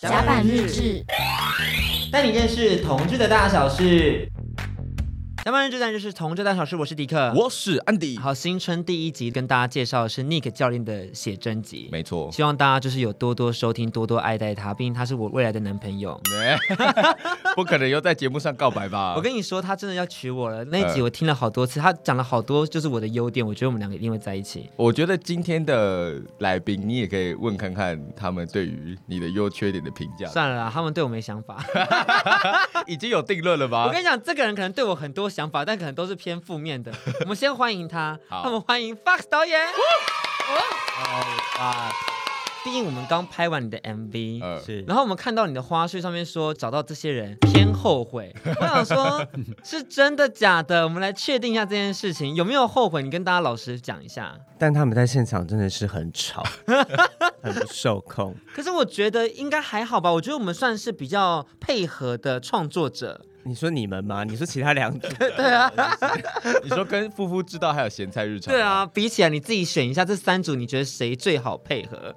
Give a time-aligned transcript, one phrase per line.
[0.00, 1.04] 甲板日志，
[2.12, 4.30] 带你认识同志的大小事。
[5.48, 6.76] 甲板日志，就是同志大小事。
[6.76, 8.18] 我是迪克，我是安迪。
[8.18, 11.88] 好，新春第一集跟大家介绍的是 Nick 教练的写真集。
[11.90, 16.20] 没错，希望大家就是有多多收听，多多爱戴他，毕竟他是我未来的男朋友。
[17.56, 19.14] 不可能又在节目上告白吧？
[19.16, 20.62] 我跟你说，他真的要娶我了。
[20.66, 24.68] 那一集我听了好多次，他讲了好多就是我的优点，我觉得我们两个一定会在一起。
[24.76, 30.28] 我觉得今天的来宾，你也可以问看看他们对于你的优缺点的评价。
[30.28, 31.64] 算了啦，他们对我没想法，
[32.86, 33.86] 已经有定论了吧？
[33.86, 36.92] 我跟你讲，这个人可能对我很多想法，但可能都是偏负面的。
[37.22, 39.56] 我们先欢迎他，好，我们欢迎 Fox 导演。
[39.68, 41.92] 哦啊！
[42.64, 48.34] 毕竟我们刚拍完你的 MV，呃、是，然后我们看到你的花絮上面说找到这些人偏后悔。
[48.60, 49.24] 我想说，
[49.62, 50.82] 是真的假的？
[50.82, 53.00] 我们来确定一下这件事情有没有后悔？
[53.04, 54.36] 你跟大家老实讲一下。
[54.58, 56.42] 但他们在现场真的是很吵，
[57.40, 58.34] 很不受控。
[58.52, 60.10] 可是我觉得应该还好吧？
[60.10, 63.24] 我觉得我们算是比较配合的创作者。
[63.44, 64.24] 你说你们吗？
[64.28, 65.08] 你说其他两组？
[65.18, 65.72] 对啊，
[66.62, 68.52] 你说跟夫妇知道还有咸菜日常？
[68.52, 72.14] 对啊，比起来你自己选一下这三组，你觉得谁最好配合？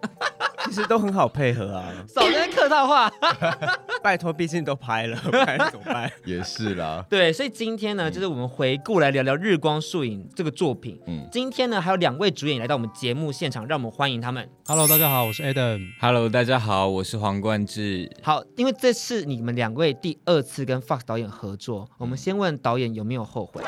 [0.65, 3.11] 其实都很好配合啊，少在客套话。
[4.03, 6.11] 拜托，毕竟都拍了，不然怎么办？
[6.25, 7.05] 也是啦。
[7.09, 10.99] 对，所以今天呢，就是我们回顾来聊聊《日光树影》这个作品。
[11.07, 14.49] 嗯，今天呢，还有两位主演来到我们节目现场，让我们欢迎他们。
[14.65, 15.87] Hello，大家好，我是 Adam。
[15.99, 18.09] Hello，大家好，我是黄冠志。
[18.23, 23.61] 好，因为这是你们两位第二次跟 Fox 导演合作，我们先问导演有没有后悔？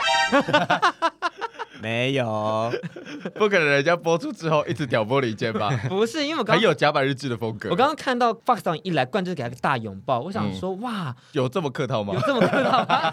[1.83, 2.71] 没有，
[3.35, 5.69] 不可能人家播出之后一直挑拨离间吧？
[5.89, 7.69] 不是，因为我刚很有甲板日志的风格。
[7.69, 12.13] 我刚刚看到 Fox 上一来，冠志给他个大拥抱，我想说，嗯、哇，有这么客套吗？
[12.13, 13.11] 有这么客套吗？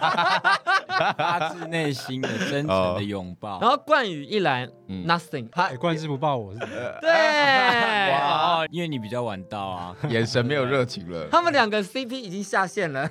[1.18, 3.58] 发自内心的真诚的拥抱。
[3.60, 6.60] 然后冠宇一来、嗯、，nothing，他、欸、冠志不抱我是？
[7.00, 11.26] 对，哇，因为你比较晚到啊，眼神没有热情了。
[11.32, 13.08] 他们两个 CP 已经下线了，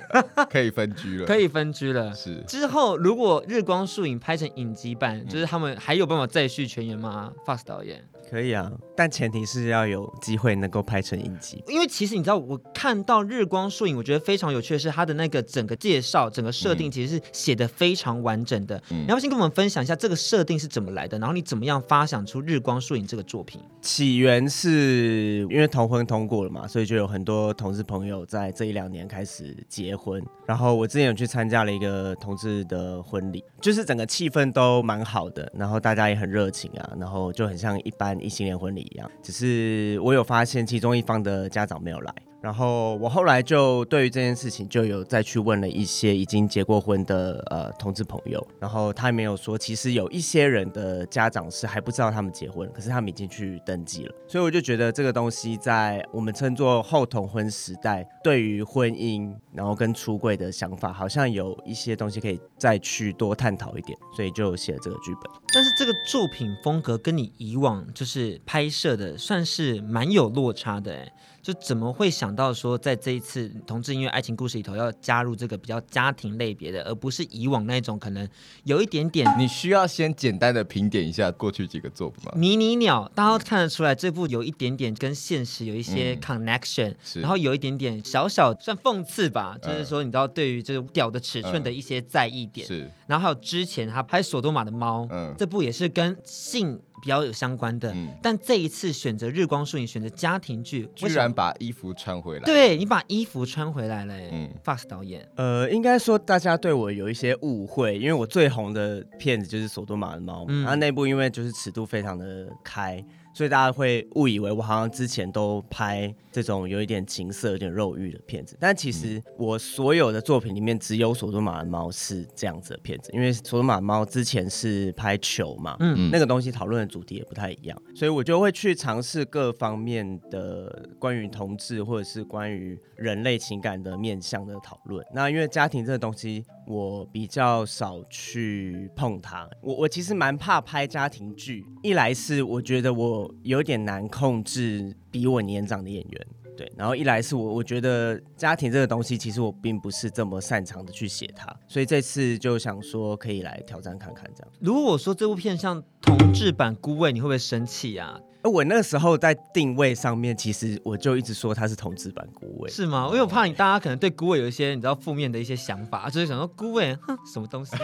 [0.48, 2.14] 可以分居了，可以分居了。
[2.14, 5.49] 是之后如果日光树影拍成影集版，就是。
[5.50, 8.70] 他们还有办法再续前缘吗？Fast 导演可以啊，
[9.00, 11.64] 但前提是要有机会能够拍成影集。
[11.66, 18.76] 因为其实你知道，我看到《日光树影》，我觉得非常有趣的是，它的那个整个介绍、整个设定其实是写的非常完整的。
[18.90, 23.58] 嗯、你要不先跟我们分享一下这个设定是怎么来的，然后你怎么样发想出《日光树影》这个作品？
[23.80, 30.22] 起源是因为同婚通过了嘛，所以就有很多同志朋友在这一两年开始结婚。
[30.44, 35.50] 然后我之前有去参加了一个同志的婚礼，就是整个气氛都蛮好的。
[35.56, 42.14] 然后大家也很热情啊，然后就很像一般异性恋婚礼一样，只是我有发现其中一方的家长没有来。
[42.40, 54.14] 然后我后来就对于这件事情就有再去问了一些已经结过婚的呃同志朋友，然后他也没有说，其实有一些人的家长是还不知道他们结婚，可是他们已经去登记了。
[54.26, 65.30] 所以我就觉得这个东西在我们称作后同婚时代，对于婚姻然后跟出柜的想法，好像有一些东西可以再去多探讨一点，所以就写了这个剧本。
[65.52, 71.12] 但是这个作品风格跟你以往就是拍摄的算是蛮有落差的哎。
[71.42, 78.28] 就怎么会想到说，在这一次同志音乐爱情故事里头，要加入这个比较家庭类别的，而不是以往那种可能
[78.64, 79.26] 有一点点。
[79.38, 82.32] 你需要先简单的评点一下过去几个作品吗？
[82.36, 92.66] 迷你鸟，大家都看得出来，这部有一点点跟现实有一些 connection，、嗯、然后有一点点小小算讽刺吧，嗯、就是说你知道对于这个屌的尺寸的一些在意点。
[92.66, 96.78] 是、嗯，然后还有之前他拍索多玛的猫，嗯，这部也是跟性。
[97.00, 102.44] 比较有相关的，嗯、但这一次选择日光树影，选择家庭剧，居然把衣服穿回来。
[102.44, 105.26] 对，你把衣服穿回来了，嗯，Fast 导演。
[105.36, 113.04] 呃，应该说大家对我有一些误会，因为我最红的片子就是《索多玛的猫》，嗯，然后那部因为就是尺度非常的开。
[113.40, 135.02] 所以大家会误以为我好像之前都拍这种有一点情色、有点肉欲的片子，但其实我所有的作品里面只有《索多玛的猫》是这样子的片子，因为《索多玛的猫》之前是拍球嘛，嗯，那个东西讨论的主题也不太一样，所以我就会去尝试各方面的关于同志或者是关于人类情感的面向的讨论。
[135.14, 139.48] 那因为家庭这个东西，我比较少去碰它。
[139.60, 143.30] 我我其实蛮怕拍家庭剧，一来是我觉得我。
[143.42, 146.26] 有点难控制比我年长的演员，
[146.56, 154.52] 对，然后一来是我我觉得家庭这个东西，其实我并不是这么擅长的去写它，所以这次就想说可以来挑战看看这样。
[154.60, 158.20] 如果我说这部片像同志版孤味，你会不会生气啊？
[158.44, 163.06] 我那个时候在定位上面，其实我就一直说他是同志版孤味，是吗？
[163.08, 167.76] 因为我怕你大家可能对孤味有一些你知道负面的一些想法，就是想说孤味哼什么东西。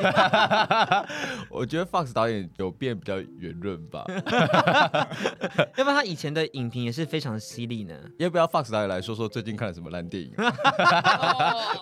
[1.51, 4.05] 我觉得 Fox 导演有变比较圆润吧
[5.77, 7.95] 要不然他以前的影评也是非常犀利呢。
[8.19, 10.33] 要不要 Fox 导演来说说最近看了什么烂电影？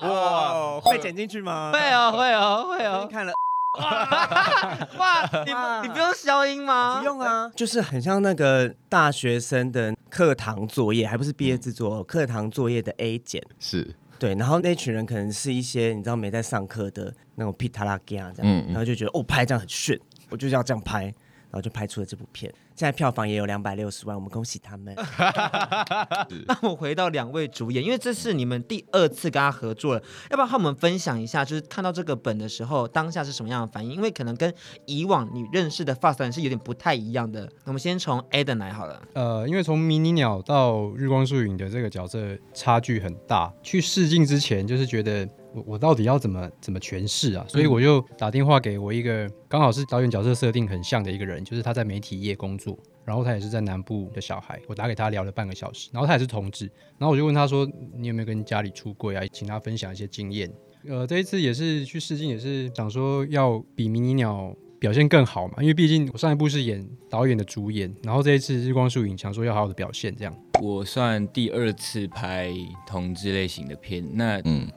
[0.03, 1.70] 哇，会剪进去吗？
[1.73, 3.09] 会哦，会哦，会哦。
[3.11, 3.32] 看了。
[3.75, 6.99] 哇，你你不用消音吗？
[7.00, 13.94] 不用啊，就是很像那个大学生的课堂作业，还不是毕业制作，课堂作业的 A 减是。
[14.17, 18.69] 对，然后那群人可能是一些你知道没在上课的那种皮塔拉吉亚这样，嗯嗯。
[18.69, 19.99] 然后就觉得哦拍这样很炫，
[20.31, 21.12] 我就要这样拍，然
[21.55, 22.53] 后就拍出了这部片。
[22.75, 24.95] 现在票房也有两百六十万，我们恭喜他们。
[26.47, 33.93] 那我回到两位主演，因为这是你们第二次跟他合作了，要不要和我们分享一下，就是看到这个本的时候，当下是什么样的反应？
[33.93, 34.53] 因为可能跟
[34.87, 37.43] 以往你认识的 Fox 是有点不太一样的。
[37.43, 39.01] 那我们先从 Adam 来好了。
[39.12, 45.29] 呃，因为从迷你鸟到日光树影的这个角色差距很大，去试镜之前就是觉得。
[45.55, 47.45] 我我到底要怎么怎么诠释啊？
[47.49, 54.61] 所以我就打电话给我一个刚好是导演角色设定很像的一个人，就是他在媒体业工作，然后他也是在南部的小孩。
[54.67, 56.67] 我打给他聊了半个小时，然后他也是同志，
[56.99, 57.65] 然后我就问他说
[57.97, 60.53] ：“你有没有跟家里出柜啊？”请他分享一些经验。
[60.89, 70.35] 呃，这一次也是去试镜，也是想说要比迷你鸟表现更好嘛，因为毕竟我上一部是演导演的主演，然后这一次日光树影想说要好好的表现这样。
[70.61, 72.53] 我算第二次拍
[72.87, 74.69] 同志类型的片，那嗯。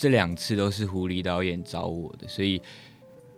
[0.00, 2.58] 这两次都是狐狸导演找我的，所以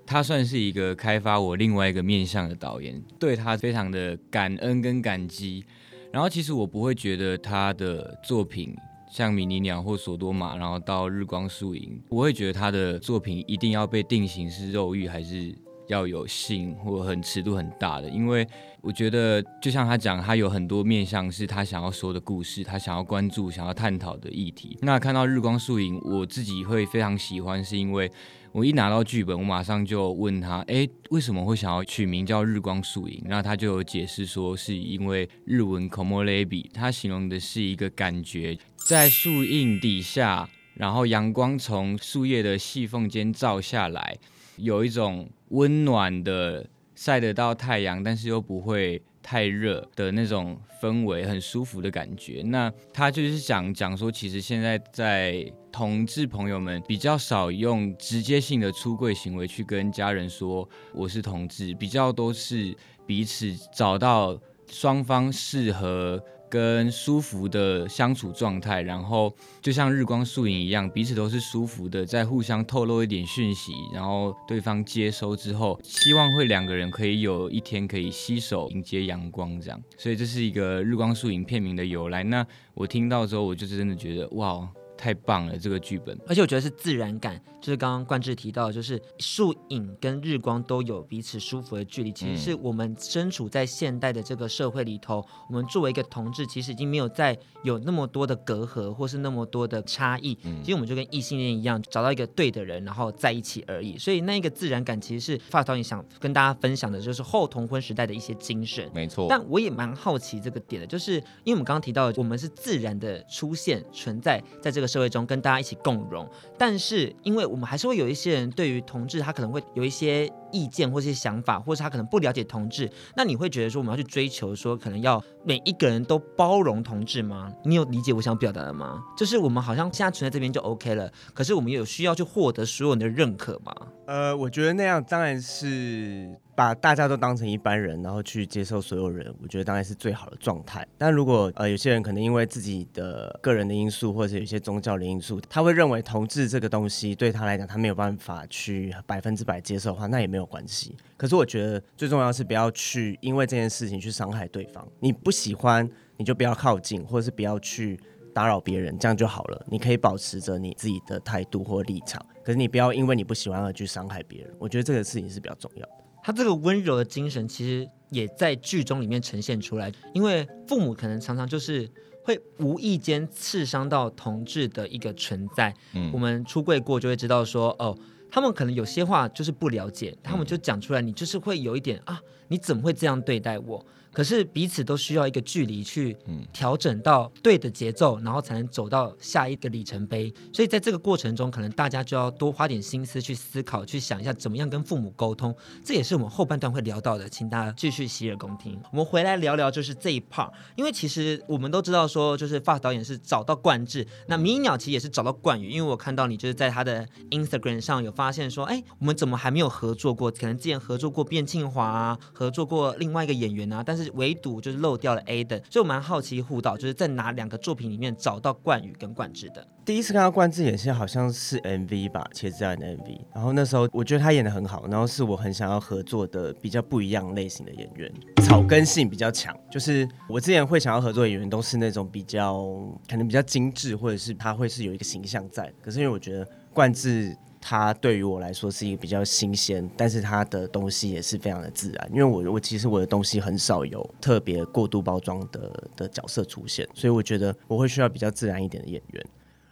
[0.07, 5.65] 他算是一个开发我另外一个面向的导演，对他非常的感恩跟感激。
[6.13, 8.77] 然后其实我不会觉得他的作品
[9.11, 15.53] 像迷你鸟或索多玛，然后到日光树影，我会觉得他的作品一定要被定型是肉欲还是
[15.89, 18.47] 要有性或很尺度很大的，因为
[18.81, 24.79] 我觉得就像他讲，他有很多面向是他想要说的故事，他想要关注、想要探讨的议题。
[24.83, 28.11] 那看到日光树影，我自己会非常喜欢，是因为
[28.53, 33.23] 我一拿到剧本，我马上就问他，哎，为什么会想要取名叫日光树影？
[33.27, 44.19] 那他就有解释说，是因为日文 “komo lebi”，他形容的是一个感觉，在树荫底下，然后阳光从树叶的细缝间照下来。
[44.59, 52.43] 有一种温暖的晒得到太阳，但是又不会太热的那种氛围，很舒服的感觉。
[52.45, 62.77] 那他就是想讲说，其实现在在同志朋友们比较少用直接性的出柜行为去跟家人说我是同志，比较都是
[63.07, 64.39] 彼此找到
[64.69, 66.23] 双方适合。
[66.53, 79.83] 跟舒服的相处状态，然后就像日光树影一样，彼此都是舒服的，在互相透露一点讯息，然后对方接收之后，希望会两个人可以有一天可以携手迎接阳光，这样。
[79.97, 82.23] 所以这是一个日光树影片名的由来。
[82.23, 84.69] 那我听到之后，我就真的觉得哇。
[85.03, 92.13] 太棒了，这个剧本，而且我觉得是自然感，就是刚刚冠志提到，就是树影跟日光都有彼此舒服的距离。
[92.13, 100.39] 其实是我们身处在现代的这个社会里头，我们作为一个同志，其实已经没有再有那么多的隔阂，或是那么多的差异。
[100.63, 103.99] 其实我们就跟异性恋一样，找到一个对的人，然后在一起而已。
[103.99, 108.89] 所以那一个自然感，其实是 Fox 导演想跟大家分享的，就是后同婚时代的一些精神。
[108.95, 109.27] 没错。
[109.29, 114.92] 但我也蛮好奇这个点的，就是因为我们刚刚提到，我们是自然的出现存在在这个。
[114.93, 116.29] 社会中跟大家一起共融，
[116.59, 122.91] 但是因为我们还是会有一些人对于同志，他可能会有一些意见或一些想法，或是他可能不了解同志。
[123.17, 127.51] 那你会觉得说我们要去追求说，可能要每一个人都包容同志吗？
[127.65, 129.03] 你有理解我想表达的吗？
[129.17, 133.75] 就是我们好像现在存在这边就 OK 了，可是我们有需要去获得所有人的认可吗？
[134.07, 136.29] 呃，我觉得那样当然是。
[136.55, 140.87] 把大家都当成一般人，然后去接受所有人，我觉得当然是最好的状态。
[140.99, 150.95] 但如果呃有些人可能因为自己的个人的因素，或者有些宗教的因素，他会认为同志这个东西对他来讲他没有办法去百分之百接受的话，那也没有关系。
[151.17, 154.87] 可是我觉得最重要是不要去因为这件事情去伤害对方。
[155.01, 157.99] 你不喜欢你就不要靠近，或者是不要去
[158.35, 159.65] 打扰别人，这样就好了。
[159.69, 164.55] 你可以保持着你自己的态度或立场，可是你不要因为你不喜欢而去伤害别人。
[164.59, 166.02] 我觉得这个事情是比较重要的。
[166.23, 169.93] 他这个温柔的精神，其实也在剧中里面呈现出来。
[170.15, 171.89] 因为父母可能常常就是
[172.23, 175.75] 会无意间刺伤到同志的一个存在。
[175.95, 177.99] 嗯，我们出柜过就会知道说，哦，
[178.31, 183.85] 他们可能有些话就是不了解，他们就讲出来，你就是会有一点啊，你怎么会这样对待我？
[184.13, 186.17] 可是彼此都需要一个距离去
[186.53, 190.33] 调整到对的节奏，然后才能走到下一个里程碑。
[190.53, 195.55] 所以在这个过程中，可能大家就要多花点心思去思考，去想一下怎么样跟父母沟通。
[195.85, 198.79] 这也是我们后半段会聊到的，请大家继续洗耳恭听。
[198.91, 210.31] 我们回来聊聊就是这一 part，因为其实我们都知道说，就是 Fox 导演是找到冠志，那迷鸟其实也是找到冠宇，因为我看到你就是在他的 Instagram 上有发现说，哎，我们怎么还没有合作过？
[210.31, 219.67] 可能之前合作过卞庆华啊，合作过另外一个演员啊，但是唯独就是漏掉了 A 等所以我蛮好奇护导就是在哪两个作品里面找到冠宇跟冠志的。
[219.85, 228.13] 第一次看到冠志演戏好像是 MV 吧，茄子蛋的 MV，然后那时候我觉得他演得很好，然后是我很想要合作的比较不一样类型的演员，
[228.45, 232.65] 草根性比较强，就是我之前会想要合作演员都是那种比较
[233.09, 237.37] 可能比较精致，或者是他会是有一个形象在，可是因为我觉得冠志。
[237.65, 249.25] 他对于我来说是一个比较新鲜，但是他的东西也是非常的自然，因为我我其实我的东西很少有特别过度包装的的角色出现，所以我觉得我会需要比较自然一点的演员。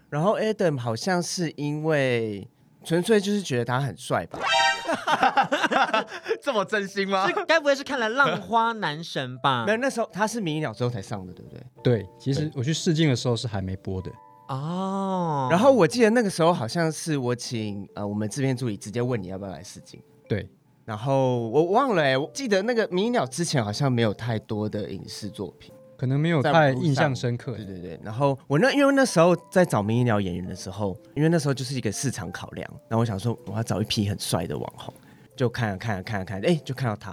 [0.09, 2.49] 然后 Adam 好像是因为
[2.85, 4.38] 纯粹就是觉得他很帅吧，
[6.40, 7.28] 这么真心吗？
[7.47, 9.64] 该不会是看了《浪花男神》吧？
[9.66, 11.61] 没有，那时候他是迷鸟之后才上的，对不对？
[11.82, 14.11] 对，其实我去试镜的时候是还没播的。
[14.50, 20.49] 哦，然后我记得那个时候好像是我请呃我们制片助理直接问你要不要来试镜，对，
[20.85, 28.00] 然后我忘了哎，我记得那个迷鸟之前好像没有太多的影视作品，可能没有太印象深刻，对对对。
[28.02, 34.92] 然后我那因为那时候在找迷鸟演员的时候，因为那时候就是一个市场考量，然后我想说我要找一批很帅的网红，
[35.37, 37.12] 就看了看了看了看，哎，就看到他，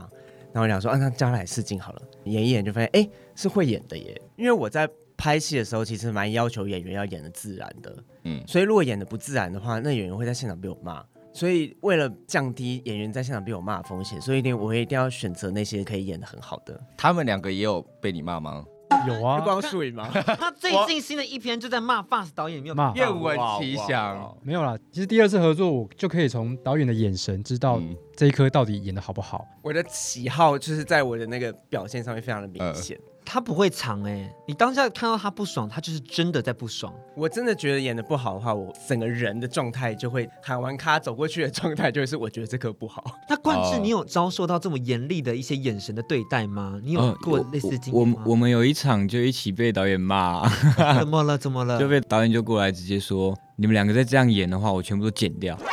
[0.52, 4.90] 然后我想说啊，那叫他来试镜好了，演一演就发现哎是会演的耶，因为我在。
[5.18, 11.04] 拍戏的时候其实蛮要求演员要演的自然的，嗯，所以如果演的不自然的话，那演员会在现场被我骂。
[11.34, 16.80] 所以为了降低演员在现场被我骂的风险，所以一定我会一定要选择那些可以演的很好的。
[16.98, 18.66] 他们两个也有被你骂吗？
[19.08, 20.10] 有啊，光树影吗？
[20.40, 24.36] 他最近新的一篇就在骂 Fast 导演，没有骂，愿闻其详。
[24.42, 27.80] 没有啦，其实第二次合作，我就可以从导演的眼神知道
[28.16, 29.46] 这一颗到底演的好不好。
[29.62, 32.98] 我的喜好就是在我的那个表现上面非常的明显。
[32.98, 36.94] 呃他不会藏哎、欸，你当下看到他不爽，他就是真的在不爽。
[37.14, 43.04] 我真的觉得演的不好的话，我整个人的状态就会喊完卡走过去的状态，就会是我觉得这个不好。
[43.28, 46.80] 那冠志，你有遭受到这么严厉的一些眼神的对待吗？
[46.82, 48.22] 你有过类似经历吗？
[48.24, 50.48] 我我，我们有一场就一起被导演骂，
[50.98, 51.38] 怎么了？
[51.38, 51.78] 怎么了？
[51.78, 55.58] 就被导演就过来直接说，你们两个再这样演的话，我全部都剪掉。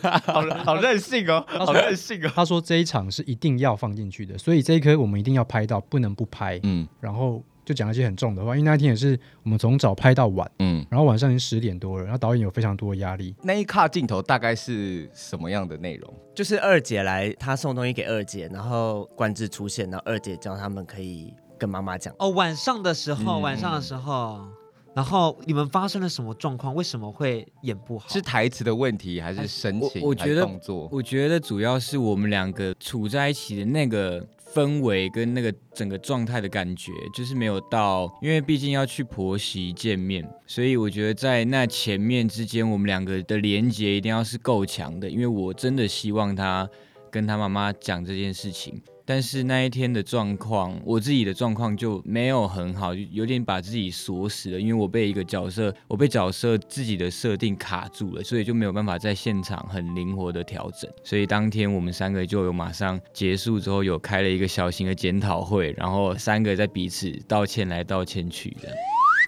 [0.24, 2.30] 好好任性哦，好任性哦。
[2.34, 6.58] 他说这一场是一定要放进去的，所以这一颗我们一定要拍到，不能不拍。
[6.62, 13.34] 嗯，然后就讲一些很重的话，因为那一天也是我们从早拍到晚，嗯，然后晚上已经十点多了，然后导演有非常多的压力。
[13.42, 16.12] 那一卡镜头大概是什么样的内容？
[16.34, 22.14] 就是二姐来，她送东西给二姐，然后冠志出现，然后二姐叫他们可以跟妈妈讲。
[22.18, 24.46] 哦，晚上的时候，嗯、晚上的时候。
[24.96, 26.74] 然后你们发生了什么状况？
[26.74, 28.08] 为什么会演不好？
[28.08, 30.00] 是台词的问题，还是神情？
[30.00, 46.66] 我，我觉得动作，我觉得主要是我们两个处在一起的那个氛围跟那个整个状态的感觉，就是没有到，因为毕竟要去婆媳见面，所以我觉得在那前面之间，我们两个的连接一定要是够强的，因为我真的希望他
[47.10, 48.82] 跟他妈妈讲这件事情。
[49.06, 60.90] 但是那一天的状况，我自己的状况就没有很好，就有点把自己锁死了，因为我被一个角色，我被角色自己的设定卡住了，所以就没有办法在现场很灵活的调整。
[61.04, 68.68] 所以当天我们三个就有马上结束之后，有开了一个小型的检讨会，然后三个在彼此道歉来道歉去的。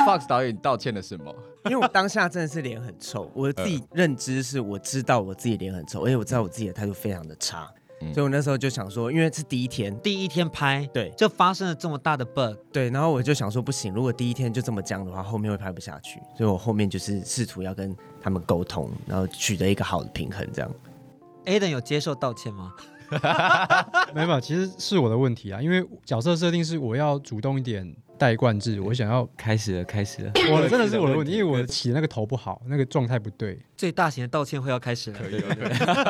[0.04, 1.34] Fox 导演道歉了什么？
[1.70, 7.68] 因为我当下真的是脸很臭，我自己认知是我知道我自己脸很臭，而且我知道我自己的态度非常的差。
[8.12, 16.20] 所以我那时候就想说，因为是第一天，第一天拍，对，就发生了这么大的 bug，对，然后我就想说，不行，如果第一天就这么僵的话，后面会拍不下去。
[16.36, 20.70] 所以我后面就是试图要跟他们沟通，然后取得一个好的平衡，这样。
[21.44, 22.72] Aden 有接受道歉吗？
[24.14, 27.96] 没有，其实是我的问题啊，因为角色设定是我要主动一点。
[28.18, 30.32] 带冠志，我想要开始了，开始了。
[30.50, 33.58] 我真的是我的问题，因为我起的那个头不好，那个状态不对。
[33.76, 35.18] 最大型的道歉会要开始了。
[35.18, 35.40] 可以，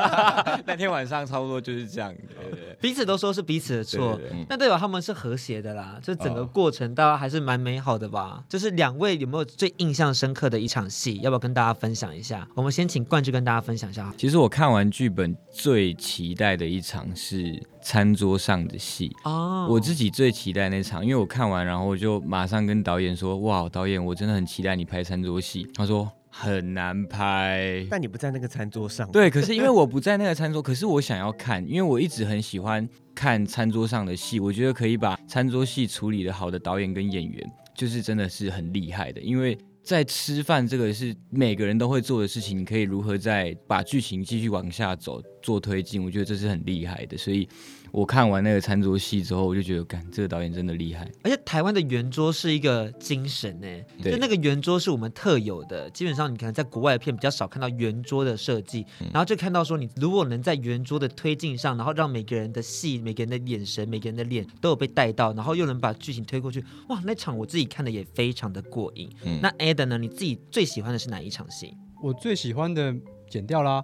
[0.67, 2.15] 那天晚上差不多就是这样。
[2.15, 6.01] 对对，彼此都说是彼此的错，那代表他们是和谐的啦。
[6.03, 8.43] 就整个过程大家还是蛮美好的吧？
[8.49, 11.19] 就是两位有没有最印象深刻的一场戏？
[11.19, 12.49] 要不要跟大家分享一下？
[12.55, 14.13] 我们先请冠志跟大家分享一下。
[14.17, 17.63] 其实我看完剧本最期待的一场是。
[17.89, 19.67] 餐桌上的戏哦。
[19.71, 26.07] 我自己最期待那场，因为我看完，然后我就马上跟导演说：“哇，导演，我真的很期待你拍餐桌戏。”他说。
[26.31, 29.11] 很难拍，但你不在那个餐桌上。
[29.11, 34.39] 对，可是因为我不在那个餐桌， 可是我想要看，因为我一直很喜欢看餐桌上的戏。
[34.39, 39.21] 我觉得可以把餐桌戏处理的好的导演跟演员，就是真的是很厉害的。
[39.23, 47.17] 因为在吃饭这个是每个人都会做的事情，你可以如何在把剧情继续往下走做推进，我觉得这是很厉害的。
[47.17, 47.49] 所以。
[47.91, 51.11] 我看完那个餐桌戏之后，我就觉得，干这个导演真的厉害。
[51.23, 53.67] 而且台湾的圆桌是一个精神呢，
[54.03, 55.89] 就那个圆桌是我们特有的。
[55.91, 69.09] 基本上你可能在国外的片比较少看到圆桌的设计，然后就看到说，你如果能在圆桌的推进上，然后让每个人的戏、每个人的眼神、每个人的脸都有被带到，然后又能把剧情推过去，哇，那场我自己看的也非常的过瘾。
[69.25, 69.99] 嗯、那 Adam 呢？
[69.99, 71.75] 你自己最喜欢的是哪一场戏？
[72.03, 72.95] 我最喜欢的。
[73.29, 73.83] 剪掉啦，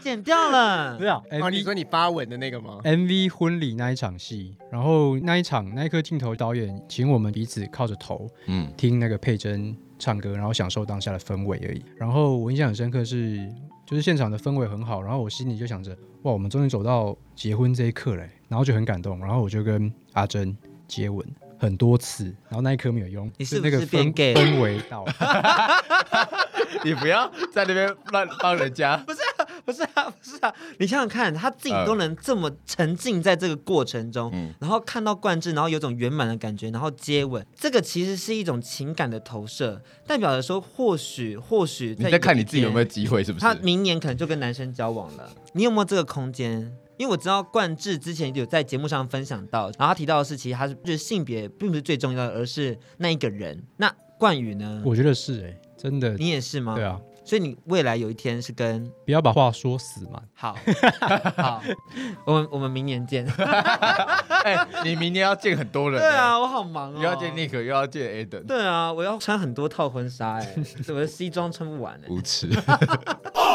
[0.00, 0.96] 剪掉了。
[0.98, 11.84] 对啊，哦，你说你发文的那个吗？MV 婚礼那一场戏，然后那一场那一颗镜头，导演请我们彼此靠着头，嗯，听那个佩珍唱歌，然后享受当下的氛围而已。
[11.96, 13.48] 然后我印象很深刻是，
[13.84, 20.56] 就是现场的氛围很好，然后我心里就想着，哇，我们终于走到结婚这一刻嘞，然后就很感动，然后我就跟阿珍
[20.88, 21.26] 接吻
[21.58, 24.34] 很多次，然后那一刻没有用，你是不是变 gay？
[24.34, 25.04] 氛围到。
[26.84, 28.96] 你不要在那边乱帮人家。
[29.06, 30.54] 不是啊，不是啊，不是啊！
[30.78, 43.44] 你想想看，他自己都能这么沉浸在这个过程中，嗯、然后看到冠志，然后有种圆满的感觉，然后接吻，这个其实是一种情感的投射，代表着说，或许，或许你在看你自己有没有机会，是不是？
[43.44, 46.72] 他明年可能就跟男生交往了，你有没有这个空间？
[46.98, 53.60] 因为我知道冠志之前有在节目上分享到，然后他提到的是，其实他是就是性别并不是最重要的，而是那一个人。
[53.76, 54.82] 那冠宇呢？
[54.84, 55.60] 我觉得是哎、欸。
[55.82, 56.76] 真的，你也是吗？
[56.76, 60.22] 对啊，所以你未来有一天是跟不要把话说死嘛。
[60.34, 60.56] 好，
[61.36, 61.62] 好，
[62.26, 63.26] 我们我们明年见。
[64.42, 66.00] 哎、欸，你明年要见很多人。
[66.00, 66.96] 对啊，我好忙哦。
[66.96, 68.44] 又要见 Nick，又要见 Adam。
[68.44, 70.54] 对啊，我要穿很多套婚纱哎，
[70.88, 72.08] 我的西装穿不完哎。
[72.08, 72.48] 无耻。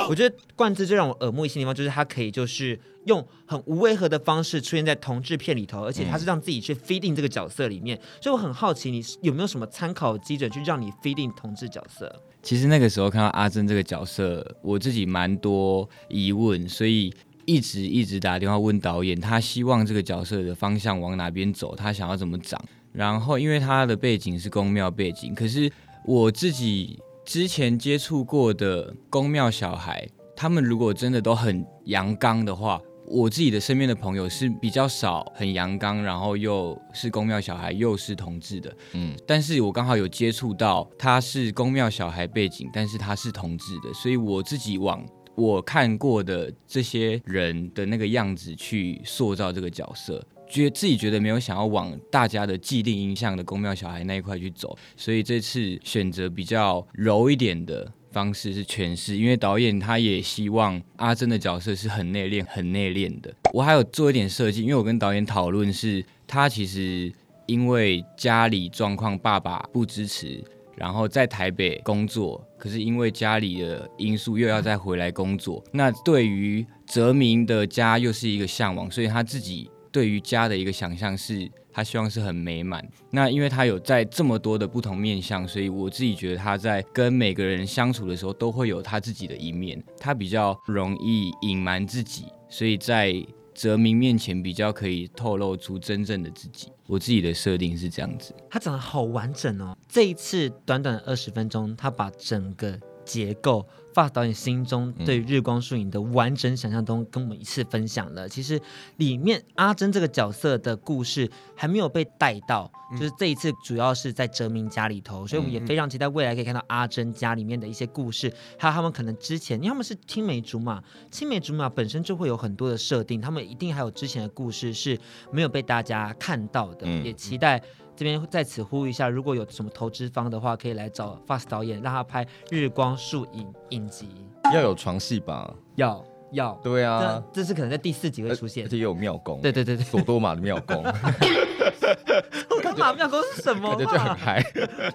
[0.09, 7.99] 我觉得冠之最让我耳目一新的地方，就是他可以就是用很无违和的方式出现在同志片里头，而且他是让自己去 f e e d i n g 这个角色里面。
[8.21, 12.09] 所以我很好奇，你有没有什么参考基准去让你 f e e d i n g 同志角色？
[12.47, 17.13] 其实那个时候看到阿珍这个角色，我自己蛮多疑问，所以
[17.43, 22.57] 一直一直打电话问导演，他希望这个角色的方向往哪边走，他想要怎么长。
[22.93, 25.69] 然后因为他的背景是宫庙背景，可是
[26.05, 32.81] 我自己之前接触过的宫庙小孩，他们如果真的都很阳刚的话。
[33.07, 57.89] 我自己的身边的朋友是比较少很阳刚，然后又是宫庙小孩，又是同志的，嗯，但是我刚好有接触到他是宫庙小孩背景，但是他是同志的，所以我自己往我看过的这些人的那个样子去塑造这个角色，觉自己觉得没有想要往大家的既定印象的宫庙小孩那一块去走，所以这次选择比较柔一点的。
[58.11, 63.33] 方式是诠释，因为导演他也希望阿珍的角色是很内敛、很内敛的。
[63.53, 67.11] 我还有做一点设计，因为我跟导演讨论是，他其实
[67.45, 70.43] 因为家里状况，爸爸不支持，
[70.75, 75.63] 然后在台北工作，可是因为家里的因素又要再回来工作。
[75.71, 81.49] 那对于泽明的家又是一个向往，所以他自己对于家的一个想象是。
[81.77, 82.83] 他希望是很美满。
[83.11, 89.79] 那因为他有在这么多的不同面向，所以我自己觉得他在跟每个人相处的时候，都会有他自己的一面。
[89.99, 93.13] 他比较容易隐瞒自己，所以在
[93.53, 96.71] 泽明面前比较可以透露出真正的自己。
[96.87, 98.33] 我自己的设定是这样子。
[98.49, 99.77] 他长得好完整哦。
[99.87, 103.63] 这一次短短二十分钟，他把整个结构。
[103.97, 108.29] Fox 导演心中对日光树影的完整想象都跟我们一次分享了。
[108.29, 108.61] 其实
[108.97, 124.95] 里面阿珍这个角色的故事还没有被带到，就是这一次主要是在哲明家里头，所以我们也非常期待未来可以看到阿珍家里面的一些故事，还有他们可能之前，因为他们是青梅竹马，青梅竹马本身就会有很多的设定，他们一定还有之前的故事是
[125.31, 127.59] 没有被大家看到的，也期待。
[127.97, 134.07] 这边在此呼吁一下，如果有什么投资方的话，可以来找 Fast 导演，让他拍《日光树影》影集。
[134.53, 135.51] 要有床戏吧？
[135.77, 136.53] 要要。
[136.63, 138.65] 对啊，这是可能在第四集会出现。
[138.65, 139.41] 而且也有妙功。
[139.41, 140.83] 对对对对，索多玛的庙公。
[142.77, 143.75] 索多玛庙公是什么？
[143.75, 144.43] 感觉就很嗨。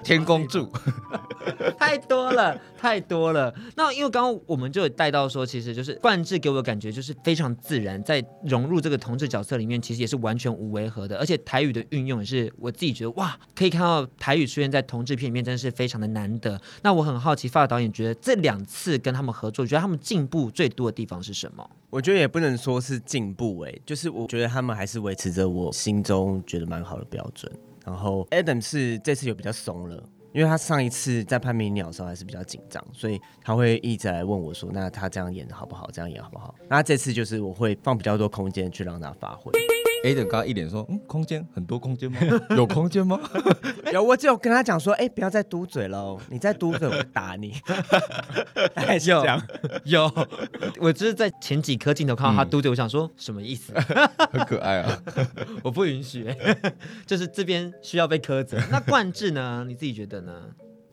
[0.02, 0.70] 天公柱。
[1.78, 3.52] 太多了，太多了。
[3.74, 11.18] 那因为刚刚我们就有带到说，其实就是冠志给我的感觉就是非常自然，在融入这个同志角色里面，其实也是完全无违和的。
[11.18, 16.60] 而且台语的运用也是我自己觉得哇，可以看到台语出现在同志片里面，真的是非常的难得。
[16.82, 21.68] 那我很好奇，法导演觉得这两次跟他们合作，觉得他们进步最多的地方是什么？
[21.90, 27.50] 我觉得也不能说是进步哎，就是我觉得他们还是维持着我心中觉得蛮好的标准。
[27.84, 35.90] 然后 Adam 是这次有比较松了，因为他上一次在拍《迷鸟》的时候还是比较紧张，所以他会一直来问我说：“那他这样演的好不好？
[35.92, 39.50] 这样演好不好？”那这次就是我会放比较多空间去让他发挥。
[40.04, 42.18] Adam 刚刚一脸说：“嗯，空间很多空间吗？
[42.56, 43.20] 有空间吗？
[43.92, 47.54] 有，我只有跟他讲说，哎、欸，不要再嘟嘴了，你再嘟嘴我会打你。
[48.74, 49.40] 还是这样？
[49.84, 50.10] 有，
[50.80, 53.72] 我只是在前几颗镜头看到他嘟嘴，嗯、我想说什么意思？
[54.32, 55.02] 很可爱啊，
[55.62, 56.26] 我不允许，
[57.06, 58.58] 就是这边需要被苛责。
[58.70, 59.64] 那冠志呢？
[59.68, 60.32] 你自己觉得呢？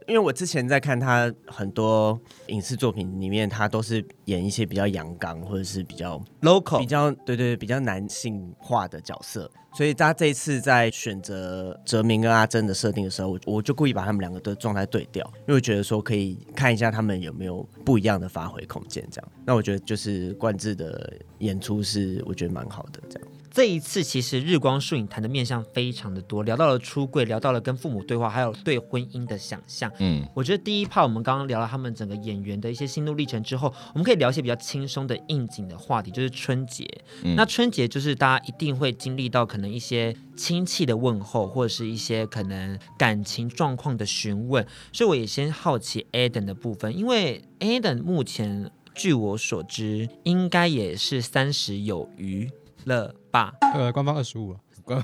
[0.10, 19.32] 因为我之前在看他很多影视作品里面，他都是演一些比较阳刚或者是比较 local、比较对对比较男性化的角色，所以他这一次在选择哲明跟阿珍的设定的时候，我我就故意把他们两个的状态对调，因为我觉得说可以看一下他们有没有不一样的发挥空间，这样。
[19.46, 23.29] 那我觉得就是冠志的演出是我觉得蛮好的，这样。
[23.52, 29.92] 这一次其实日光树影谈的面向非常的多，聊到了出柜，聊到了跟父母对话，还有对婚姻的想象。
[30.00, 36.86] 嗯，我觉得第一 part 我们刚刚聊了他们整个演员的一些心路历程之后，我们可以聊一些比较轻松的应景的话题，就是春节。
[37.24, 44.66] 嗯，那春节就是大家一定会经历到可能一些亲戚的问候，或者是一些可能感情状况的询问。
[44.94, 52.50] 所以我也先好奇 Adam 的部分，因为 Adam 目前据我所知，应该也是三十有余。
[52.86, 53.54] 了吧？
[53.74, 55.04] 呃，官方二十五了，官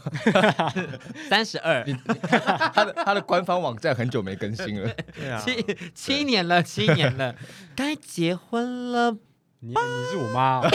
[1.30, 1.84] 三十二。
[2.74, 7.36] 他的他的官方网站很久没更新了，对啊，七七年了，七年了，
[7.76, 9.18] 该结婚了。
[9.60, 9.76] 你你
[10.12, 10.62] 是我妈？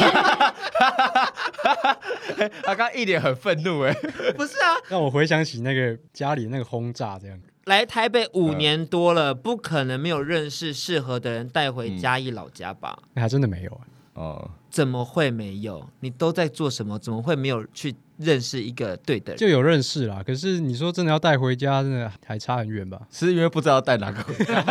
[2.65, 3.93] 他刚一脸很愤怒，哎，
[4.37, 7.39] 不是啊，让我回想起那个家里那个轰炸，这样。
[7.67, 12.99] 来台北五年多了，不可能没有认识适合的人带回嘉义老家吧？
[13.15, 13.81] 还真的没有。
[14.15, 15.85] 哦，怎么会没有？
[16.01, 16.99] 你都在做什么？
[16.99, 19.39] 怎么会没有去认识一个对的人？
[19.39, 23.01] 就有认识啦，可是你说真的要带回家，真的还差很远吧？
[23.11, 24.63] 是因为不知道带哪个回家。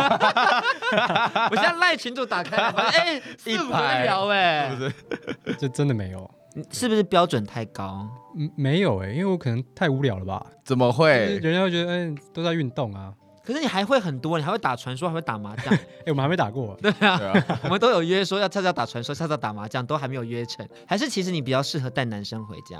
[1.50, 5.56] 我现在赖群主打开， 哎、欸，一排聊哎，是不是？
[5.58, 6.30] 这真的没有，
[6.70, 8.08] 是不是标准太高？
[8.38, 10.44] 嗯，没有哎、欸，因为我可能太无聊了吧？
[10.64, 11.38] 怎么会？
[11.42, 13.12] 人家会觉得，哎、欸，都在运动啊。
[13.50, 15.74] 可是你还会很多，你还会打传说，还会打麻将。
[15.74, 16.78] 哎、欸，我们还没打过。
[16.80, 17.18] 对啊，
[17.64, 20.64] 我们都有约说要下次要打传说，下次要打麻将，都还没有约成。
[20.86, 22.78] 还是其实你比较适合带男生回家？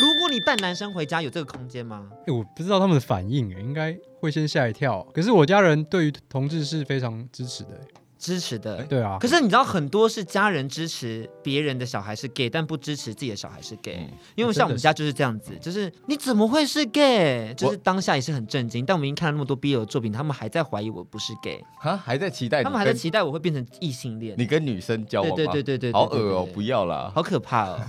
[0.00, 2.08] 如果你带男生回家，有这个空间吗？
[2.20, 5.06] 哎、欸，我不知道他们的反应，应该会先吓一跳。
[5.12, 7.78] 可是我家人对于同志是非常支持的。
[8.22, 9.18] 支持的，对啊。
[9.20, 14.06] 可是你知道，很多是家人支持别人的小孩是 gay，但不支持自己的小孩是 gay。
[14.08, 17.52] 嗯、因为像我们家就是这样子，就是你怎么会是 gay？
[17.56, 18.86] 就是当下也是很震惊。
[18.86, 24.36] 但我们已经看了那么多 BL 的作品，他们还在怀疑我不是 gay 啊，还在期待，他们还在期待我会变成异性恋。
[24.38, 25.34] 你跟女生交往吗？
[25.34, 27.80] 对对对对对，好恶哦，不要啦，好可怕哦。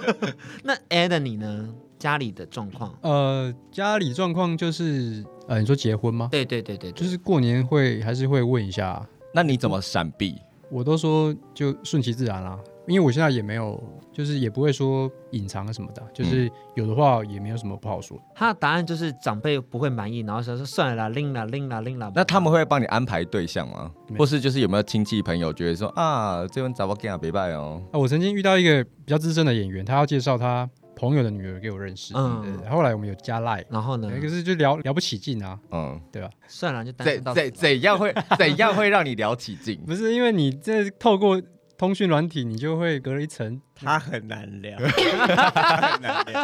[0.62, 1.68] 那 Adam 你呢？
[1.98, 2.96] 家里的状况？
[3.02, 6.30] 呃，家里状况就是，呃，你说结婚吗？
[6.32, 9.06] 对对对对，就是过年会还是会问一下。
[9.32, 10.36] 那你怎么闪避？
[10.70, 18.16] 我都说就顺其自然啦，因为我现在也没有，就是也不会说隐藏什么的，就是有的话也没有什么不好说。
[18.36, 22.12] 他的答案就是长辈不会满意，然后说说算了啦，拎啦拎啦拎啦。
[22.14, 23.90] 那他们会帮你安排对象吗？
[24.16, 27.82] 或是就是有没有亲戚朋友觉得说啊，这问找我干啊别拜哦。
[27.90, 36.28] 啊，我曾经遇到一个比较资深的演员，他要介绍他朋友的女儿给我认识，嗯，后来我们有加 line，，然后呢，可是就聊聊不起劲啊，嗯，对吧？
[36.46, 39.80] 算了，就怎怎怎样会 怎样会让你聊起劲？
[39.86, 41.40] 不是因为你这透过
[41.78, 43.58] 通讯软体，你就会隔了一层。
[43.84, 44.78] 他很难聊，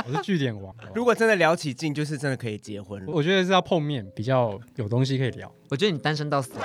[0.06, 0.74] 我是据点王。
[0.94, 3.12] 如果真的聊起劲，就是真的可以结婚了。
[3.12, 5.52] 我觉得是要碰面比较有东西可以聊。
[5.68, 6.52] 我觉得你单身到死。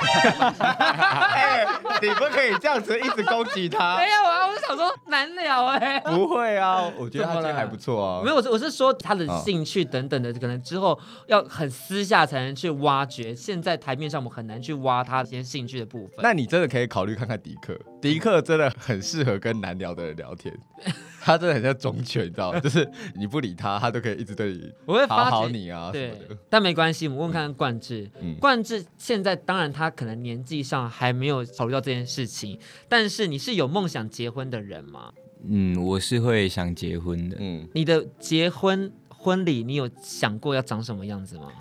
[0.61, 1.65] 哎，
[2.01, 3.97] 你不可以这样子一直攻击他。
[3.97, 5.99] 没有啊，我是想说难聊哎。
[6.01, 8.21] 不会啊，我觉得他今天还不错啊。
[8.23, 13.35] 没有，我是我是说他的兴趣等等的，可能之后要很私下才能去挖掘。
[13.35, 16.17] 现在台面上我们很难去挖他这些兴趣的部分。
[16.19, 20.55] 那你真的可以考虑看看迪克，迪克真的很适合跟难聊的人聊天。
[21.23, 22.59] 他真的很像忠犬，你知道吗？
[22.61, 26.37] 就是你不理他，他都可以一直对你，我会讨好你啊什么的。
[26.49, 28.09] 但没关系，我们问看看冠志。
[28.19, 35.11] 嗯，冠志现在当然他可能年纪上还没有考虑到这件事情，但是你是有梦想结婚的人吗？
[35.47, 37.37] 嗯，我是会想结婚的。
[37.39, 41.51] 嗯，你的结婚婚礼你有想过要长什么样子吗？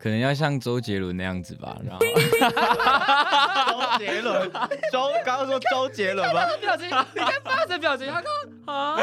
[0.00, 1.76] 可能要像周杰伦那样子吧。
[1.84, 4.50] 然后，周杰伦，
[4.90, 6.46] 周刚刚说周杰伦吗？
[6.60, 8.22] 表情，你看发的表情，他
[8.64, 8.98] 刚啊。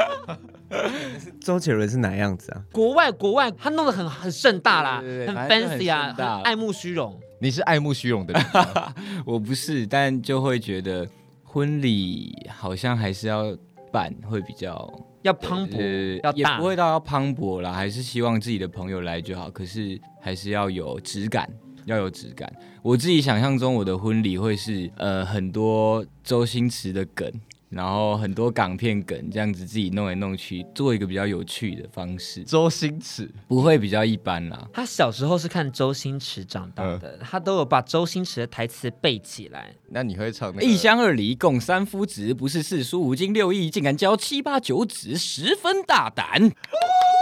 [1.40, 2.62] 周杰伦是哪样子啊？
[2.72, 7.18] 国外国外，他弄得很很盛大啦，对对对很 fancy 啊，很爱慕虚荣。
[7.40, 8.44] 你是爱慕虚荣的人
[9.24, 11.08] 我不是，但就会觉得
[11.44, 13.56] 婚礼好像还是要
[13.92, 14.92] 办，会比较
[15.28, 19.52] 要磅礴，要大，也不会到要磅礴啦，还是希望自己的朋友来就好。
[19.52, 21.48] 可是还是要有质感，
[21.86, 22.52] 要有质感。
[22.82, 27.30] 我自己想象中我的婚礼会是呃很多周星驰的梗。
[27.70, 32.44] 然后很多港片梗这样子自己弄来弄去，做一个比较有趣的方式。
[32.44, 34.68] 周星驰不会比较一般啦。
[34.74, 39.74] 他小时候是看周星驰长大的，嗯、他都有把周星驰的台词背起来。
[39.90, 40.66] 那你会唱那个？
[40.66, 46.26] 一乡二里共三夫子，不是四书五经六艺，竟敢教七八九子，十分大胆。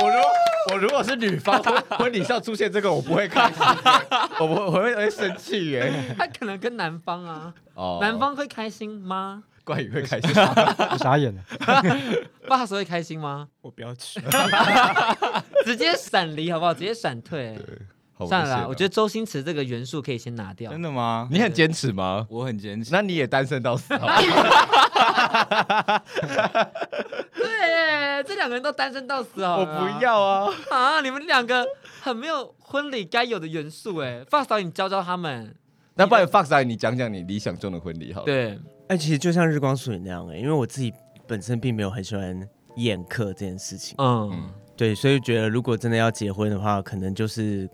[0.01, 0.15] 我如
[0.73, 3.63] 我如果是女方 婚婚礼上出现这个，我不会开心，
[4.39, 5.91] 我不会我会我会生气耶。
[6.17, 9.43] 他可能跟男方啊，哦，男方会开心吗？
[9.65, 10.33] 冠宇会开心，
[10.99, 11.41] 傻眼了。
[12.47, 13.49] 爸说会开心吗？
[13.61, 14.21] 我不要去，
[15.65, 16.73] 直接闪离好不好？
[16.73, 17.59] 直接闪退。
[18.29, 20.71] 算了啦，我觉得周星驰这个元素可以先拿掉。
[20.71, 21.27] 真的吗？
[21.29, 22.25] 你很坚持吗？
[22.29, 22.89] 我很坚持。
[22.93, 24.07] 那你也单身到死好？
[27.33, 29.57] 对，这两个人都单身到死哦。
[29.59, 30.49] 我不要啊！
[30.71, 31.67] 啊，你们两个
[32.01, 34.23] 很没有婚礼该有的元素哎。
[34.31, 35.53] Fox，你教教他们。
[35.95, 38.25] 那不然 Fox 导演，你讲讲你理想中的婚礼好了。
[38.25, 38.57] 对。
[38.87, 40.93] 哎，其实就像日光素影那样哎，因为我自己
[41.27, 43.95] 本身并没有很喜欢宴客这件事情。
[43.97, 47.67] 嗯，对，所以觉得如果真的要结婚的话，可能就是